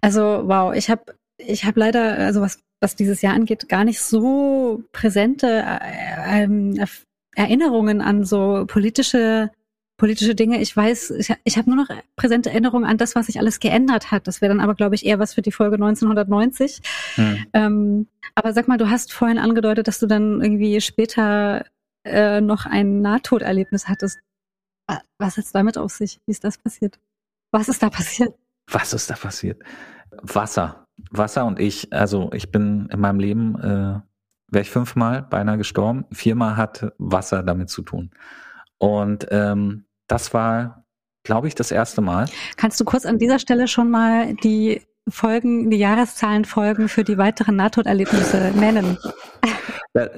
[0.01, 4.01] also, wow, ich habe ich habe leider, also was, was dieses Jahr angeht, gar nicht
[4.01, 6.79] so präsente äh, ähm,
[7.35, 9.51] Erinnerungen an so politische
[9.97, 10.61] politische Dinge.
[10.61, 14.11] Ich weiß, ich, ich habe nur noch präsente Erinnerungen an das, was sich alles geändert
[14.11, 14.27] hat.
[14.27, 16.81] Das wäre dann aber, glaube ich, eher was für die Folge 1990.
[17.15, 17.45] Hm.
[17.53, 21.65] Ähm, aber sag mal, du hast vorhin angedeutet, dass du dann irgendwie später
[22.03, 24.19] äh, noch ein Nahtoderlebnis hattest.
[25.17, 26.19] Was hat's damit auf sich?
[26.25, 26.99] Wie ist das passiert?
[27.51, 28.35] Was ist da passiert?
[28.67, 29.61] Was ist da passiert?
[30.21, 30.87] Wasser.
[31.11, 34.01] Wasser und ich, also ich bin in meinem Leben, äh,
[34.47, 36.05] wäre ich fünfmal beinahe gestorben.
[36.11, 38.11] Viermal hat Wasser damit zu tun.
[38.77, 40.85] Und ähm, das war,
[41.23, 42.25] glaube ich, das erste Mal.
[42.57, 47.55] Kannst du kurz an dieser Stelle schon mal die Folgen, die Jahreszahlenfolgen für die weiteren
[47.55, 48.97] Nahtoderlebnisse nennen?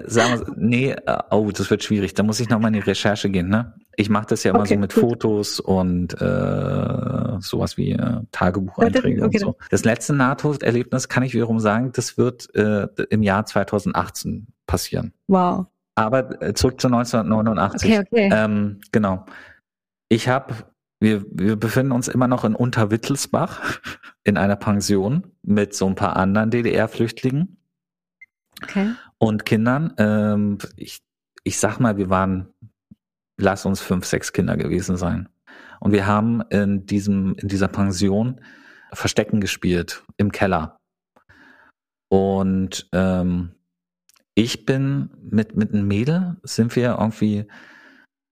[0.06, 2.16] Sagen wir, nee, äh, oh, das wird schwierig.
[2.16, 3.76] Da muss ich nochmal in die Recherche gehen, ne?
[3.96, 5.04] Ich mache das ja immer okay, so mit gut.
[5.04, 9.58] Fotos und äh, sowas wie äh, Tagebucheinträge okay, und so.
[9.70, 15.14] Das letzte Nahtoderlebnis kann ich wiederum sagen, das wird äh, im Jahr 2018 passieren.
[15.28, 15.68] Wow.
[15.98, 17.92] Aber äh, zurück zu 1989.
[17.92, 18.30] Okay, okay.
[18.32, 19.26] Ähm, genau.
[20.10, 20.54] Ich habe,
[21.00, 23.80] wir, wir befinden uns immer noch in Unterwittelsbach
[24.24, 27.58] in einer Pension mit so ein paar anderen DDR-Flüchtlingen.
[28.64, 29.94] Okay und Kindern.
[29.98, 31.02] Ähm, ich,
[31.44, 32.54] ich sag mal, wir waren,
[33.38, 35.30] lass uns fünf, sechs Kinder gewesen sein.
[35.80, 38.42] Und wir haben in diesem, in dieser Pension
[38.94, 40.80] Verstecken gespielt im Keller.
[42.10, 43.52] Und ähm,
[44.38, 47.48] ich bin mit, mit einem Mädel, sind wir irgendwie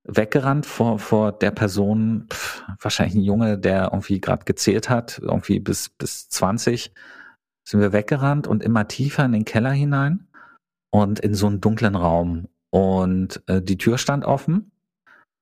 [0.03, 5.59] weggerannt vor, vor der Person, pff, wahrscheinlich ein Junge, der irgendwie gerade gezählt hat, irgendwie
[5.59, 6.93] bis, bis 20,
[7.67, 10.27] sind wir weggerannt und immer tiefer in den Keller hinein
[10.91, 12.49] und in so einen dunklen Raum.
[12.69, 14.71] Und äh, die Tür stand offen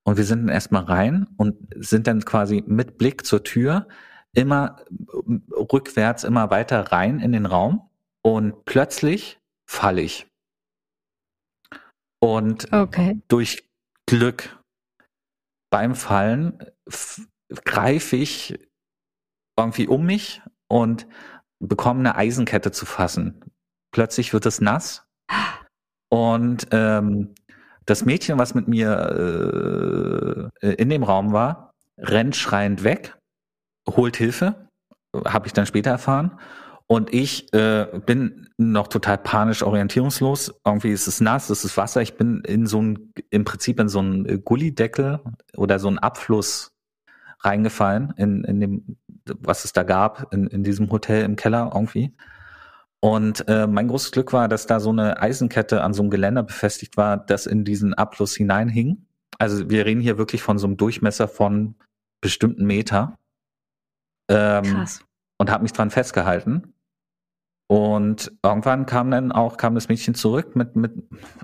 [0.06, 3.90] und wir sind dann erstmal rein und sind dann quasi mit Blick zur Tür
[4.32, 7.90] immer äh, rückwärts immer weiter rein in den Raum
[8.22, 10.26] und plötzlich falle ich.
[12.24, 13.20] Und okay.
[13.28, 13.68] durch
[14.06, 14.58] Glück
[15.70, 16.58] beim Fallen
[17.66, 18.58] greife ich
[19.60, 21.06] irgendwie um mich und
[21.60, 23.44] bekomme eine Eisenkette zu fassen.
[23.92, 25.06] Plötzlich wird es nass
[26.10, 27.36] und ähm,
[27.86, 33.18] das Mädchen, was mit mir äh, in dem Raum war, rennt schreiend weg,
[33.90, 34.70] holt Hilfe,
[35.26, 36.40] habe ich dann später erfahren.
[36.88, 40.54] Und ich äh, bin noch total panisch orientierungslos.
[40.66, 42.02] Irgendwie ist es nass, es ist Wasser.
[42.02, 45.20] Ich bin in so ein, im Prinzip in so einen Gullideckel
[45.56, 46.72] oder so einen Abfluss
[47.40, 52.16] reingefallen, in, in dem, was es da gab, in, in diesem Hotel im Keller irgendwie.
[53.00, 56.44] Und äh, mein großes Glück war, dass da so eine Eisenkette an so einem Geländer
[56.44, 59.06] befestigt war, das in diesen Abfluss hineinhing.
[59.40, 61.76] Also wir reden hier wirklich von so einem Durchmesser von
[62.22, 63.18] bestimmten Meter.
[64.30, 65.02] Ähm, Krass.
[65.38, 66.74] Und habe mich dran festgehalten.
[67.74, 70.92] Und irgendwann kam dann auch, kam das Mädchen zurück mit, mit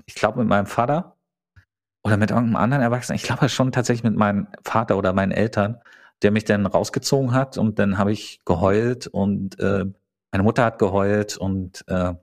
[0.06, 1.16] ich glaube, mit meinem Vater
[2.04, 3.16] oder mit irgendeinem anderen Erwachsenen.
[3.16, 5.80] Ich glaube schon tatsächlich mit meinem Vater oder meinen Eltern,
[6.22, 9.86] der mich dann rausgezogen hat und dann habe ich geheult und äh,
[10.30, 12.14] meine Mutter hat geheult und äh,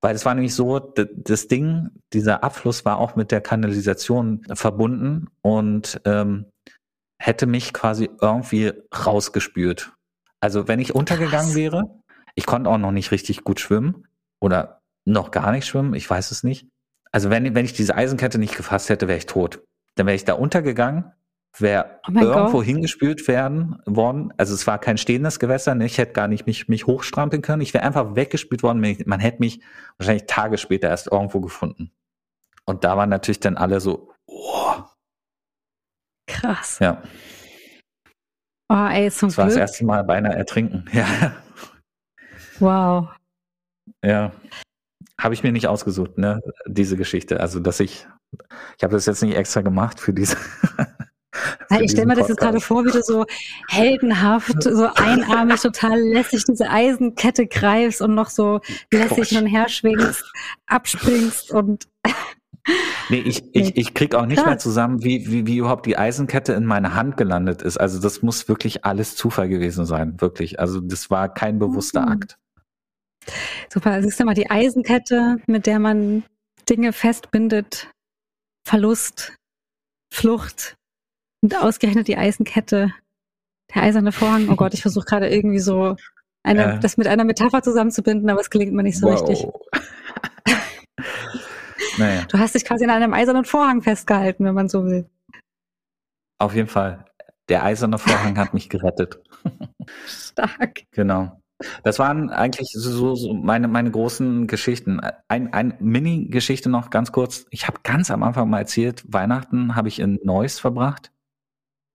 [0.00, 5.28] weil es war nämlich so, das Ding, dieser Abfluss war auch mit der Kanalisation verbunden
[5.40, 6.46] und ähm,
[7.22, 9.92] hätte mich quasi irgendwie rausgespült.
[10.40, 11.54] Also wenn ich untergegangen Krass.
[11.54, 11.99] wäre,
[12.34, 14.06] ich konnte auch noch nicht richtig gut schwimmen
[14.40, 16.68] oder noch gar nicht schwimmen, ich weiß es nicht.
[17.12, 19.62] Also wenn, wenn ich diese Eisenkette nicht gefasst hätte, wäre ich tot.
[19.96, 21.12] dann wäre ich da untergegangen,
[21.58, 22.64] wäre Oh irgendwo Gott.
[22.66, 24.32] hingespült werden worden.
[24.36, 25.86] Also es war kein stehendes Gewässer, ne?
[25.86, 27.62] ich hätte gar nicht mich, mich hochstrampeln können.
[27.62, 28.80] Ich wäre einfach weggespült worden.
[29.06, 29.60] Man hätte mich
[29.98, 31.90] wahrscheinlich Tage später erst irgendwo gefunden.
[32.66, 34.74] Und da waren natürlich dann alle so, oh,
[36.28, 36.78] Krass.
[36.78, 37.02] ja,
[38.72, 39.60] Oh, ey, zum das war das Glück.
[39.62, 40.84] erste Mal beinahe ertrinken.
[40.92, 41.32] Ja,
[42.60, 43.08] Wow.
[44.04, 44.32] ja.
[45.20, 47.40] Habe ich mir nicht ausgesucht, ne, diese Geschichte.
[47.40, 48.06] Also, dass ich,
[48.78, 50.36] ich habe das jetzt nicht extra gemacht für diese.
[51.68, 53.24] Für ich stelle mir das jetzt gerade vor, wie du so
[53.68, 58.60] heldenhaft, so einarmig, total lässig diese Eisenkette greifst und noch so
[58.92, 60.24] lässig hin und her schwingst,
[60.66, 61.86] abspringst und
[63.08, 64.46] Nee, ich, ich, ich krieg auch nicht Krass.
[64.46, 67.78] mehr zusammen, wie, wie, wie überhaupt die Eisenkette in meine Hand gelandet ist.
[67.78, 70.60] Also das muss wirklich alles Zufall gewesen sein, wirklich.
[70.60, 72.08] Also das war kein bewusster Mhm.
[72.08, 72.38] Akt.
[73.72, 74.02] Super.
[74.02, 76.24] Siehst du mal die Eisenkette, mit der man
[76.68, 77.88] Dinge festbindet,
[78.66, 79.36] Verlust,
[80.12, 80.76] Flucht
[81.42, 82.92] und ausgerechnet die Eisenkette,
[83.74, 84.48] der eiserne Vorhang.
[84.50, 85.96] Oh Gott, ich versuche gerade irgendwie so
[86.42, 86.80] eine, Äh.
[86.80, 89.46] das mit einer Metapher zusammenzubinden, aber es gelingt mir nicht so richtig.
[91.98, 95.08] naja, Du hast dich quasi an einem eisernen Vorhang festgehalten, wenn man so will.
[96.38, 97.04] auf jeden Fall.
[97.48, 99.18] Der eiserne Vorhang hat mich gerettet.
[100.06, 100.82] Stark.
[100.92, 101.39] Genau.
[101.82, 105.00] Das waren eigentlich so, so meine, meine großen Geschichten.
[105.28, 107.46] Ein, ein Mini-Geschichte noch ganz kurz.
[107.50, 111.12] Ich habe ganz am Anfang mal erzählt, Weihnachten habe ich in Neuss verbracht.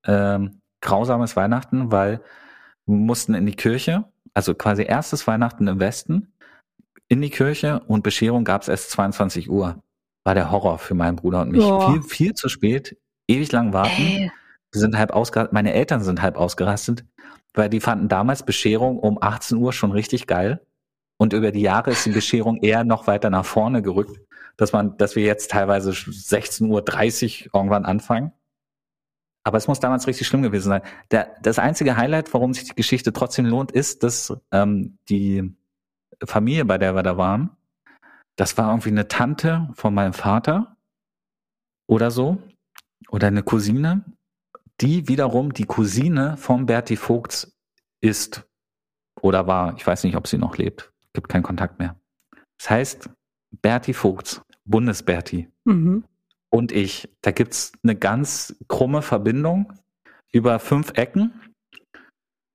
[0.06, 2.22] Ähm, grausames Weihnachten, weil
[2.86, 6.34] wir mussten in die Kirche, also quasi erstes Weihnachten im Westen,
[7.08, 9.82] in die Kirche und Bescherung gab es erst 22 Uhr.
[10.24, 11.64] War der Horror für meinen Bruder und mich.
[11.64, 12.98] Viel, viel zu spät,
[13.28, 14.02] ewig lang warten.
[14.02, 14.32] Ey,
[14.72, 17.06] Wir sind halb ausgerastet, meine Eltern sind halb ausgerastet,
[17.58, 20.66] weil die fanden damals Bescherung um 18 Uhr schon richtig geil.
[21.18, 24.20] Und über die Jahre ist die Bescherung eher noch weiter nach vorne gerückt,
[24.58, 28.32] dass man, dass wir jetzt teilweise 16.30 Uhr irgendwann anfangen.
[29.44, 30.82] Aber es muss damals richtig schlimm gewesen sein.
[31.12, 35.56] Der, das einzige Highlight, warum sich die Geschichte trotzdem lohnt, ist, dass ähm, die
[36.24, 37.52] Familie, bei der wir da waren,
[38.36, 40.76] das war irgendwie eine Tante von meinem Vater
[41.88, 42.40] oder so,
[43.10, 44.04] oder eine Cousine,
[44.82, 47.56] die wiederum die Cousine von Bertie Vogts
[48.02, 48.46] ist
[49.22, 49.76] oder war.
[49.78, 50.92] Ich weiß nicht, ob sie noch lebt.
[51.14, 52.00] Gibt keinen Kontakt mehr.
[52.58, 53.10] Das heißt,
[53.62, 56.04] Bertie Vogts, Bundesbertie mhm.
[56.50, 59.74] und ich, da gibt's eine ganz krumme Verbindung
[60.32, 61.40] über fünf Ecken.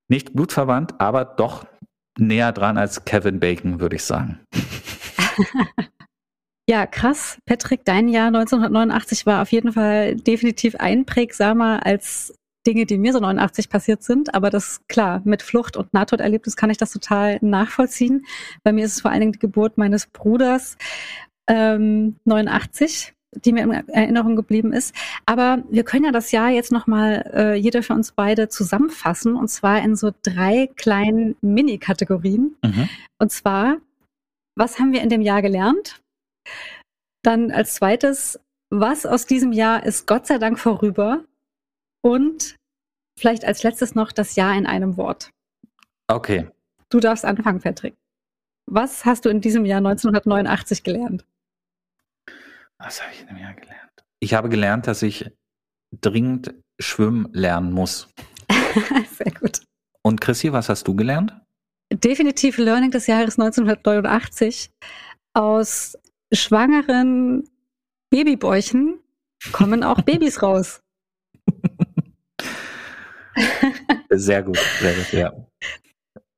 [0.09, 1.66] Nicht blutsverwandt, aber doch
[2.18, 4.41] näher dran als Kevin Bacon, würde ich sagen.
[6.68, 7.38] Ja, krass.
[7.46, 12.34] Patrick, dein Jahr 1989 war auf jeden Fall definitiv einprägsamer als
[12.66, 14.34] Dinge, die mir so 89 passiert sind.
[14.34, 18.26] Aber das, klar, mit Flucht und Nahtoderlebnis kann ich das total nachvollziehen.
[18.62, 20.76] Bei mir ist es vor allen Dingen die Geburt meines Bruders
[21.48, 24.94] ähm, 89 die mir in Erinnerung geblieben ist.
[25.26, 29.48] Aber wir können ja das Jahr jetzt nochmal äh, jeder für uns beide zusammenfassen und
[29.48, 32.56] zwar in so drei kleinen Mini-Kategorien.
[32.62, 32.88] Mhm.
[33.18, 33.76] Und zwar,
[34.56, 36.00] was haben wir in dem Jahr gelernt?
[37.22, 41.24] Dann als zweites, was aus diesem Jahr ist Gott sei Dank vorüber?
[42.03, 42.57] Und
[43.18, 45.30] vielleicht als letztes noch das Jahr in einem Wort.
[46.09, 46.51] Okay.
[46.88, 47.95] Du darfst anfangen, Patrick.
[48.66, 51.24] Was hast du in diesem Jahr 1989 gelernt?
[52.78, 53.91] Was habe ich in dem Jahr gelernt?
[54.20, 55.30] Ich habe gelernt, dass ich
[56.01, 58.09] dringend schwimmen lernen muss.
[59.12, 59.61] Sehr gut.
[60.03, 61.34] Und Chrissy, was hast du gelernt?
[61.93, 64.70] Definitiv Learning des Jahres 1989.
[65.34, 65.97] Aus
[66.33, 67.49] schwangeren
[68.11, 69.01] Babybäuchen
[69.53, 70.83] kommen auch Babys raus.
[74.11, 75.33] Sehr gut, sehr gut, ja.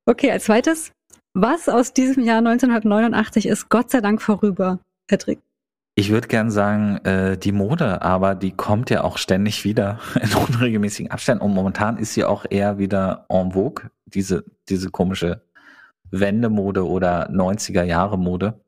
[0.05, 0.91] Okay, als zweites,
[1.33, 5.39] was aus diesem Jahr 1989 ist Gott sei Dank vorüber, Patrick?
[5.95, 10.33] Ich würde gern sagen, äh, die Mode, aber die kommt ja auch ständig wieder in
[10.33, 11.43] unregelmäßigen Abständen.
[11.43, 15.41] Und momentan ist sie auch eher wieder en vogue, diese, diese komische
[16.09, 18.59] Wendemode oder 90er Jahre Mode.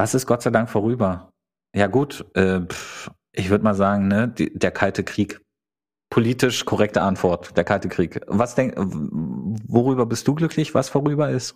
[0.00, 1.30] Was ist Gott sei Dank vorüber?
[1.76, 2.60] Ja gut, äh,
[3.32, 5.42] ich würde mal sagen, ne, die, der Kalte Krieg.
[6.08, 8.18] Politisch korrekte Antwort, der Kalte Krieg.
[8.26, 11.54] Was denk, worüber bist du glücklich, was vorüber ist?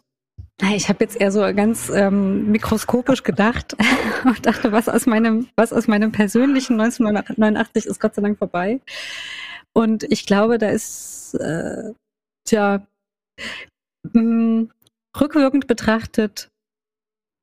[0.75, 3.79] Ich habe jetzt eher so ganz ähm, mikroskopisch gedacht
[4.27, 8.79] und dachte, was aus meinem, was aus meinem persönlichen 1989 ist Gott sei Dank vorbei.
[9.73, 11.95] Und ich glaube, da ist, äh,
[12.47, 12.87] tja,
[14.13, 14.67] mh,
[15.19, 16.51] rückwirkend betrachtet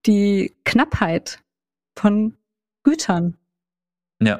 [0.05, 1.39] die Knappheit
[1.95, 2.37] von
[2.83, 3.37] Gütern.
[4.19, 4.39] Ja.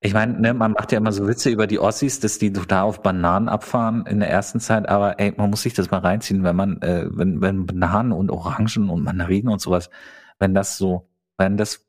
[0.00, 2.82] Ich meine, ne, man macht ja immer so Witze über die Ossis, dass die da
[2.82, 6.44] auf Bananen abfahren in der ersten Zeit, aber ey, man muss sich das mal reinziehen,
[6.44, 9.90] wenn man, äh, wenn, wenn Bananen und Orangen und Mandarinen und sowas,
[10.38, 11.84] wenn das so, wenn das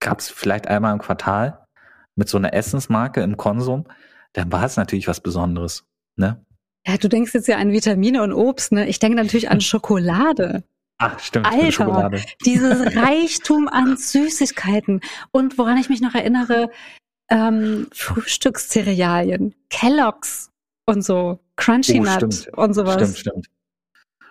[0.00, 1.66] gab's vielleicht einmal im Quartal,
[2.16, 3.84] mit so einer Essensmarke im Konsum,
[4.32, 5.84] dann war es natürlich was Besonderes.
[6.16, 6.44] Ne?
[6.86, 8.86] Ja, du denkst jetzt ja an Vitamine und Obst, ne?
[8.86, 10.64] Ich denke natürlich an Schokolade.
[10.98, 11.46] Ach, stimmt.
[11.46, 12.10] Alter,
[12.44, 15.00] dieses Reichtum an Süßigkeiten.
[15.32, 16.70] Und woran ich mich noch erinnere,
[17.30, 20.50] ähm, Frühstückscerealien, Kelloggs
[20.86, 22.94] und so, Crunchy Oh, Nut und sowas.
[22.94, 23.46] Stimmt, stimmt.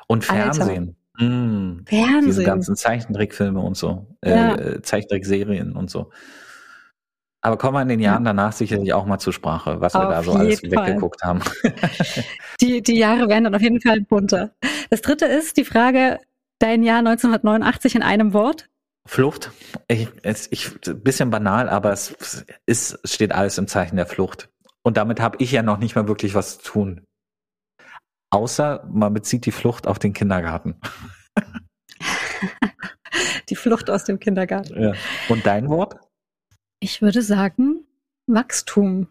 [0.08, 0.24] Und.
[0.24, 0.96] Fernsehen.
[1.18, 2.46] Mm, diese Fernsehen.
[2.46, 4.08] ganzen Zeichentrickfilme und so.
[4.24, 4.56] Ja.
[4.56, 6.12] Äh, Zeichentrickserien und so.
[7.42, 10.14] Aber kommen wir in den Jahren danach sicherlich auch mal zur Sprache, was wir Auf
[10.14, 10.72] da so alles Fall.
[10.72, 11.42] weggeguckt haben.
[12.62, 14.52] Die, die Jahre werden dann auf jeden Fall bunter.
[14.90, 16.20] Das dritte ist die Frage,
[16.64, 18.70] dein Jahr 1989 in einem Wort.
[19.06, 19.52] Flucht.
[19.90, 20.08] Ich,
[20.50, 24.50] ich, bisschen banal, aber es ist, steht alles im Zeichen der Flucht.
[24.82, 27.06] Und damit habe ich ja noch nicht mal wirklich was zu tun.
[28.30, 30.80] Außer man bezieht die Flucht auf den Kindergarten.
[33.50, 34.82] Die Flucht aus dem Kindergarten.
[34.82, 34.94] Ja.
[35.28, 35.98] Und dein Wort?
[36.80, 37.86] Ich würde sagen,
[38.26, 39.10] Wachstum.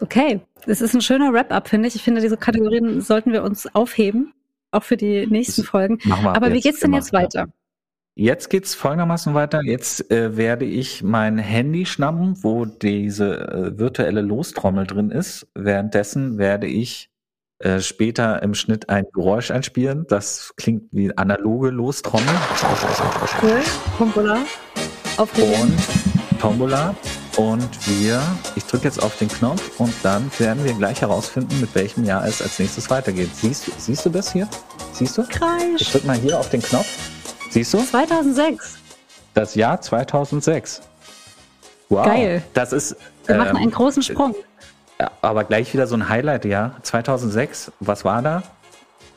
[0.00, 1.96] Okay, das ist ein schöner Wrap-up, finde ich.
[1.96, 4.32] Ich finde, diese Kategorien sollten wir uns aufheben,
[4.70, 5.98] auch für die nächsten Das Folgen.
[6.10, 7.48] Aber wie geht's denn jetzt weiter?
[8.14, 9.62] Jetzt geht's folgendermaßen weiter.
[9.62, 15.46] Jetzt äh, werde ich mein Handy schnappen, wo diese äh, virtuelle Lostrommel drin ist.
[15.54, 17.10] Währenddessen werde ich
[17.60, 20.04] äh, später im Schnitt ein Geräusch einspielen.
[20.08, 22.26] Das klingt wie analoge Lostrommel.
[23.40, 23.62] Cool,
[23.96, 24.38] Tombola,
[25.16, 25.78] aufregend.
[26.30, 26.96] Und Tombola.
[27.38, 28.20] Und wir,
[28.56, 32.26] ich drücke jetzt auf den Knopf und dann werden wir gleich herausfinden, mit welchem Jahr
[32.26, 33.30] es als nächstes weitergeht.
[33.32, 34.48] Siehst, du- siehst du das hier?
[34.92, 35.22] Siehst du?
[35.22, 35.92] Ich Kreisch.
[35.92, 36.88] drücke mal hier auf den Knopf.
[37.50, 37.78] Siehst du?
[37.78, 38.78] 2006.
[39.34, 40.80] Das Jahr 2006.
[41.88, 42.04] Wow.
[42.06, 42.42] Geil.
[42.54, 44.34] Das ist Wir machen einen ähm, großen Sprung.
[45.00, 46.74] ja, aber gleich wieder so ein Highlight-Jahr.
[46.82, 48.42] 2006, was war da?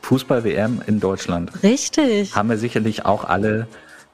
[0.02, 1.50] Fußball-WM in Deutschland.
[1.64, 2.36] Richtig.
[2.36, 3.66] Haben wir sicherlich auch alle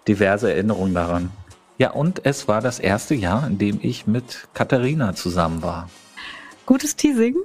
[0.09, 1.31] diverse Erinnerungen daran.
[1.79, 5.89] Ja, und es war das erste Jahr, in dem ich mit Katharina zusammen war.
[6.67, 7.37] Gutes Teasing.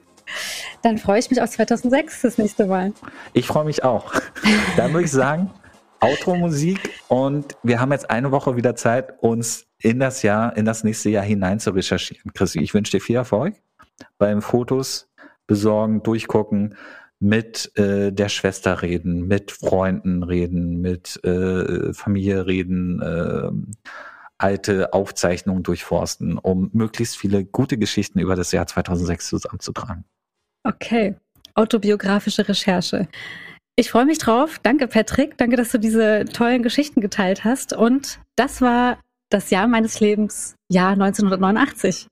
[0.81, 2.93] Dann freue ich mich auf 2006 das nächste Mal.
[3.34, 4.13] Ich freue mich auch.
[4.75, 5.51] Dann würde ich sagen,
[5.99, 10.84] Outro-Musik und wir haben jetzt eine Woche wieder Zeit, uns in das Jahr, in das
[10.84, 12.34] nächste Jahr hinein zu recherchieren.
[12.34, 13.55] Chrissy, ich wünsche dir viel Erfolg
[14.17, 15.09] beim Fotos
[15.45, 16.75] besorgen, durchgucken,
[17.19, 23.84] mit äh, der Schwester reden, mit Freunden reden, mit äh, Familie reden, äh,
[24.43, 30.03] alte Aufzeichnungen durchforsten, um möglichst viele gute Geschichten über das Jahr 2006 zusammenzutragen.
[30.65, 31.15] Okay.
[31.55, 33.07] Autobiografische Recherche.
[33.75, 34.59] Ich freue mich drauf.
[34.61, 35.37] Danke, Patrick.
[35.37, 37.73] Danke, dass du diese tollen Geschichten geteilt hast.
[37.73, 42.07] Und das war das Jahr meines Lebens, Jahr 1989.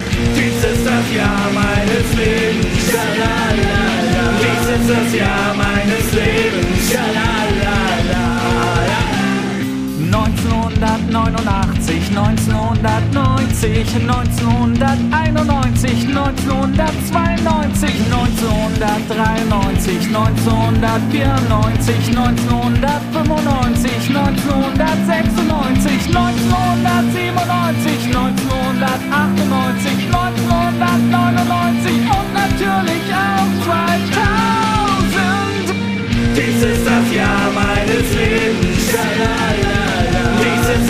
[0.00, 2.66] Dies ist das Jahr meines Lebens.
[4.40, 7.39] Dies ist das Jahr meines Lebens.
[10.10, 10.10] Schalalala.
[10.10, 35.70] 1989, 1990, 1991, 1992, 1993, 1994, 1995, 1996, 1997, 1998, 1999 und natürlich auch 2000.
[36.36, 38.59] Dies ist das Jahr meines Lebens.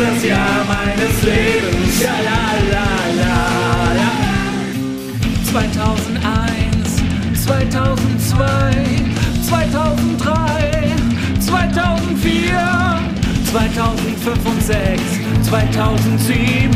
[0.00, 2.00] Das Jahr meines Lebens.
[2.00, 3.36] Schalalala.
[5.52, 7.02] 2001,
[7.44, 8.46] 2002,
[9.46, 10.94] 2003,
[11.38, 12.98] 2004,
[13.52, 15.02] 2005 und 6,
[15.42, 16.70] 2007,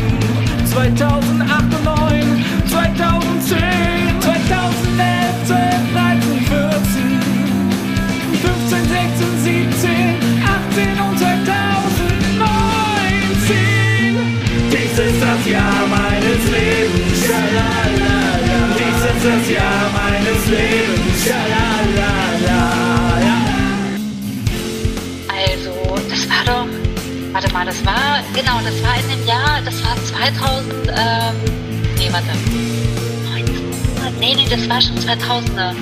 [0.67, 5.65] 2008 und 9, 2010, 2011, 12,
[5.95, 7.25] 13, 14,
[8.43, 12.04] 15, 16, 17, 18 und 2019.
[15.35, 17.27] das Jahr meines Lebens.
[17.27, 18.15] Schalalala.
[18.79, 21.25] Dies ist das Jahr meines Lebens.
[21.25, 22.63] Schalalala.
[25.29, 25.75] Also,
[26.09, 26.69] das war doch.
[27.33, 28.23] Warte mal, das war.
[28.35, 29.61] Genau, das war in dem Jahr.
[29.65, 30.73] Das war 2000.
[30.89, 31.35] Ähm,
[31.99, 32.31] nee, warte.
[33.35, 35.75] 1900, nee, nee, das war schon 2000er.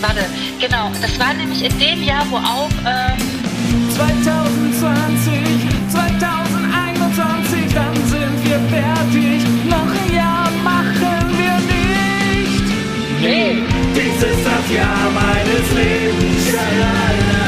[0.00, 0.24] Warte,
[0.60, 0.90] genau.
[1.00, 2.70] Das war nämlich in dem Jahr, wo auch.
[2.84, 3.38] Ähm,
[3.94, 5.57] 2020,
[13.28, 16.48] Dies ist das Jahr meines Lebens.
[16.48, 17.42] Schalalala.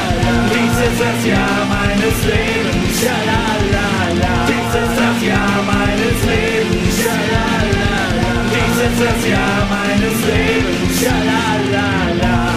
[0.52, 3.00] Dies ist das Jahr meines Lebens.
[3.00, 4.34] Schalalala.
[4.46, 6.96] Dies ist das Jahr meines Lebens.
[7.00, 7.92] Schalalala.
[8.52, 11.00] Dies ist das Jahr meines Lebens.
[11.00, 12.49] Schalalala.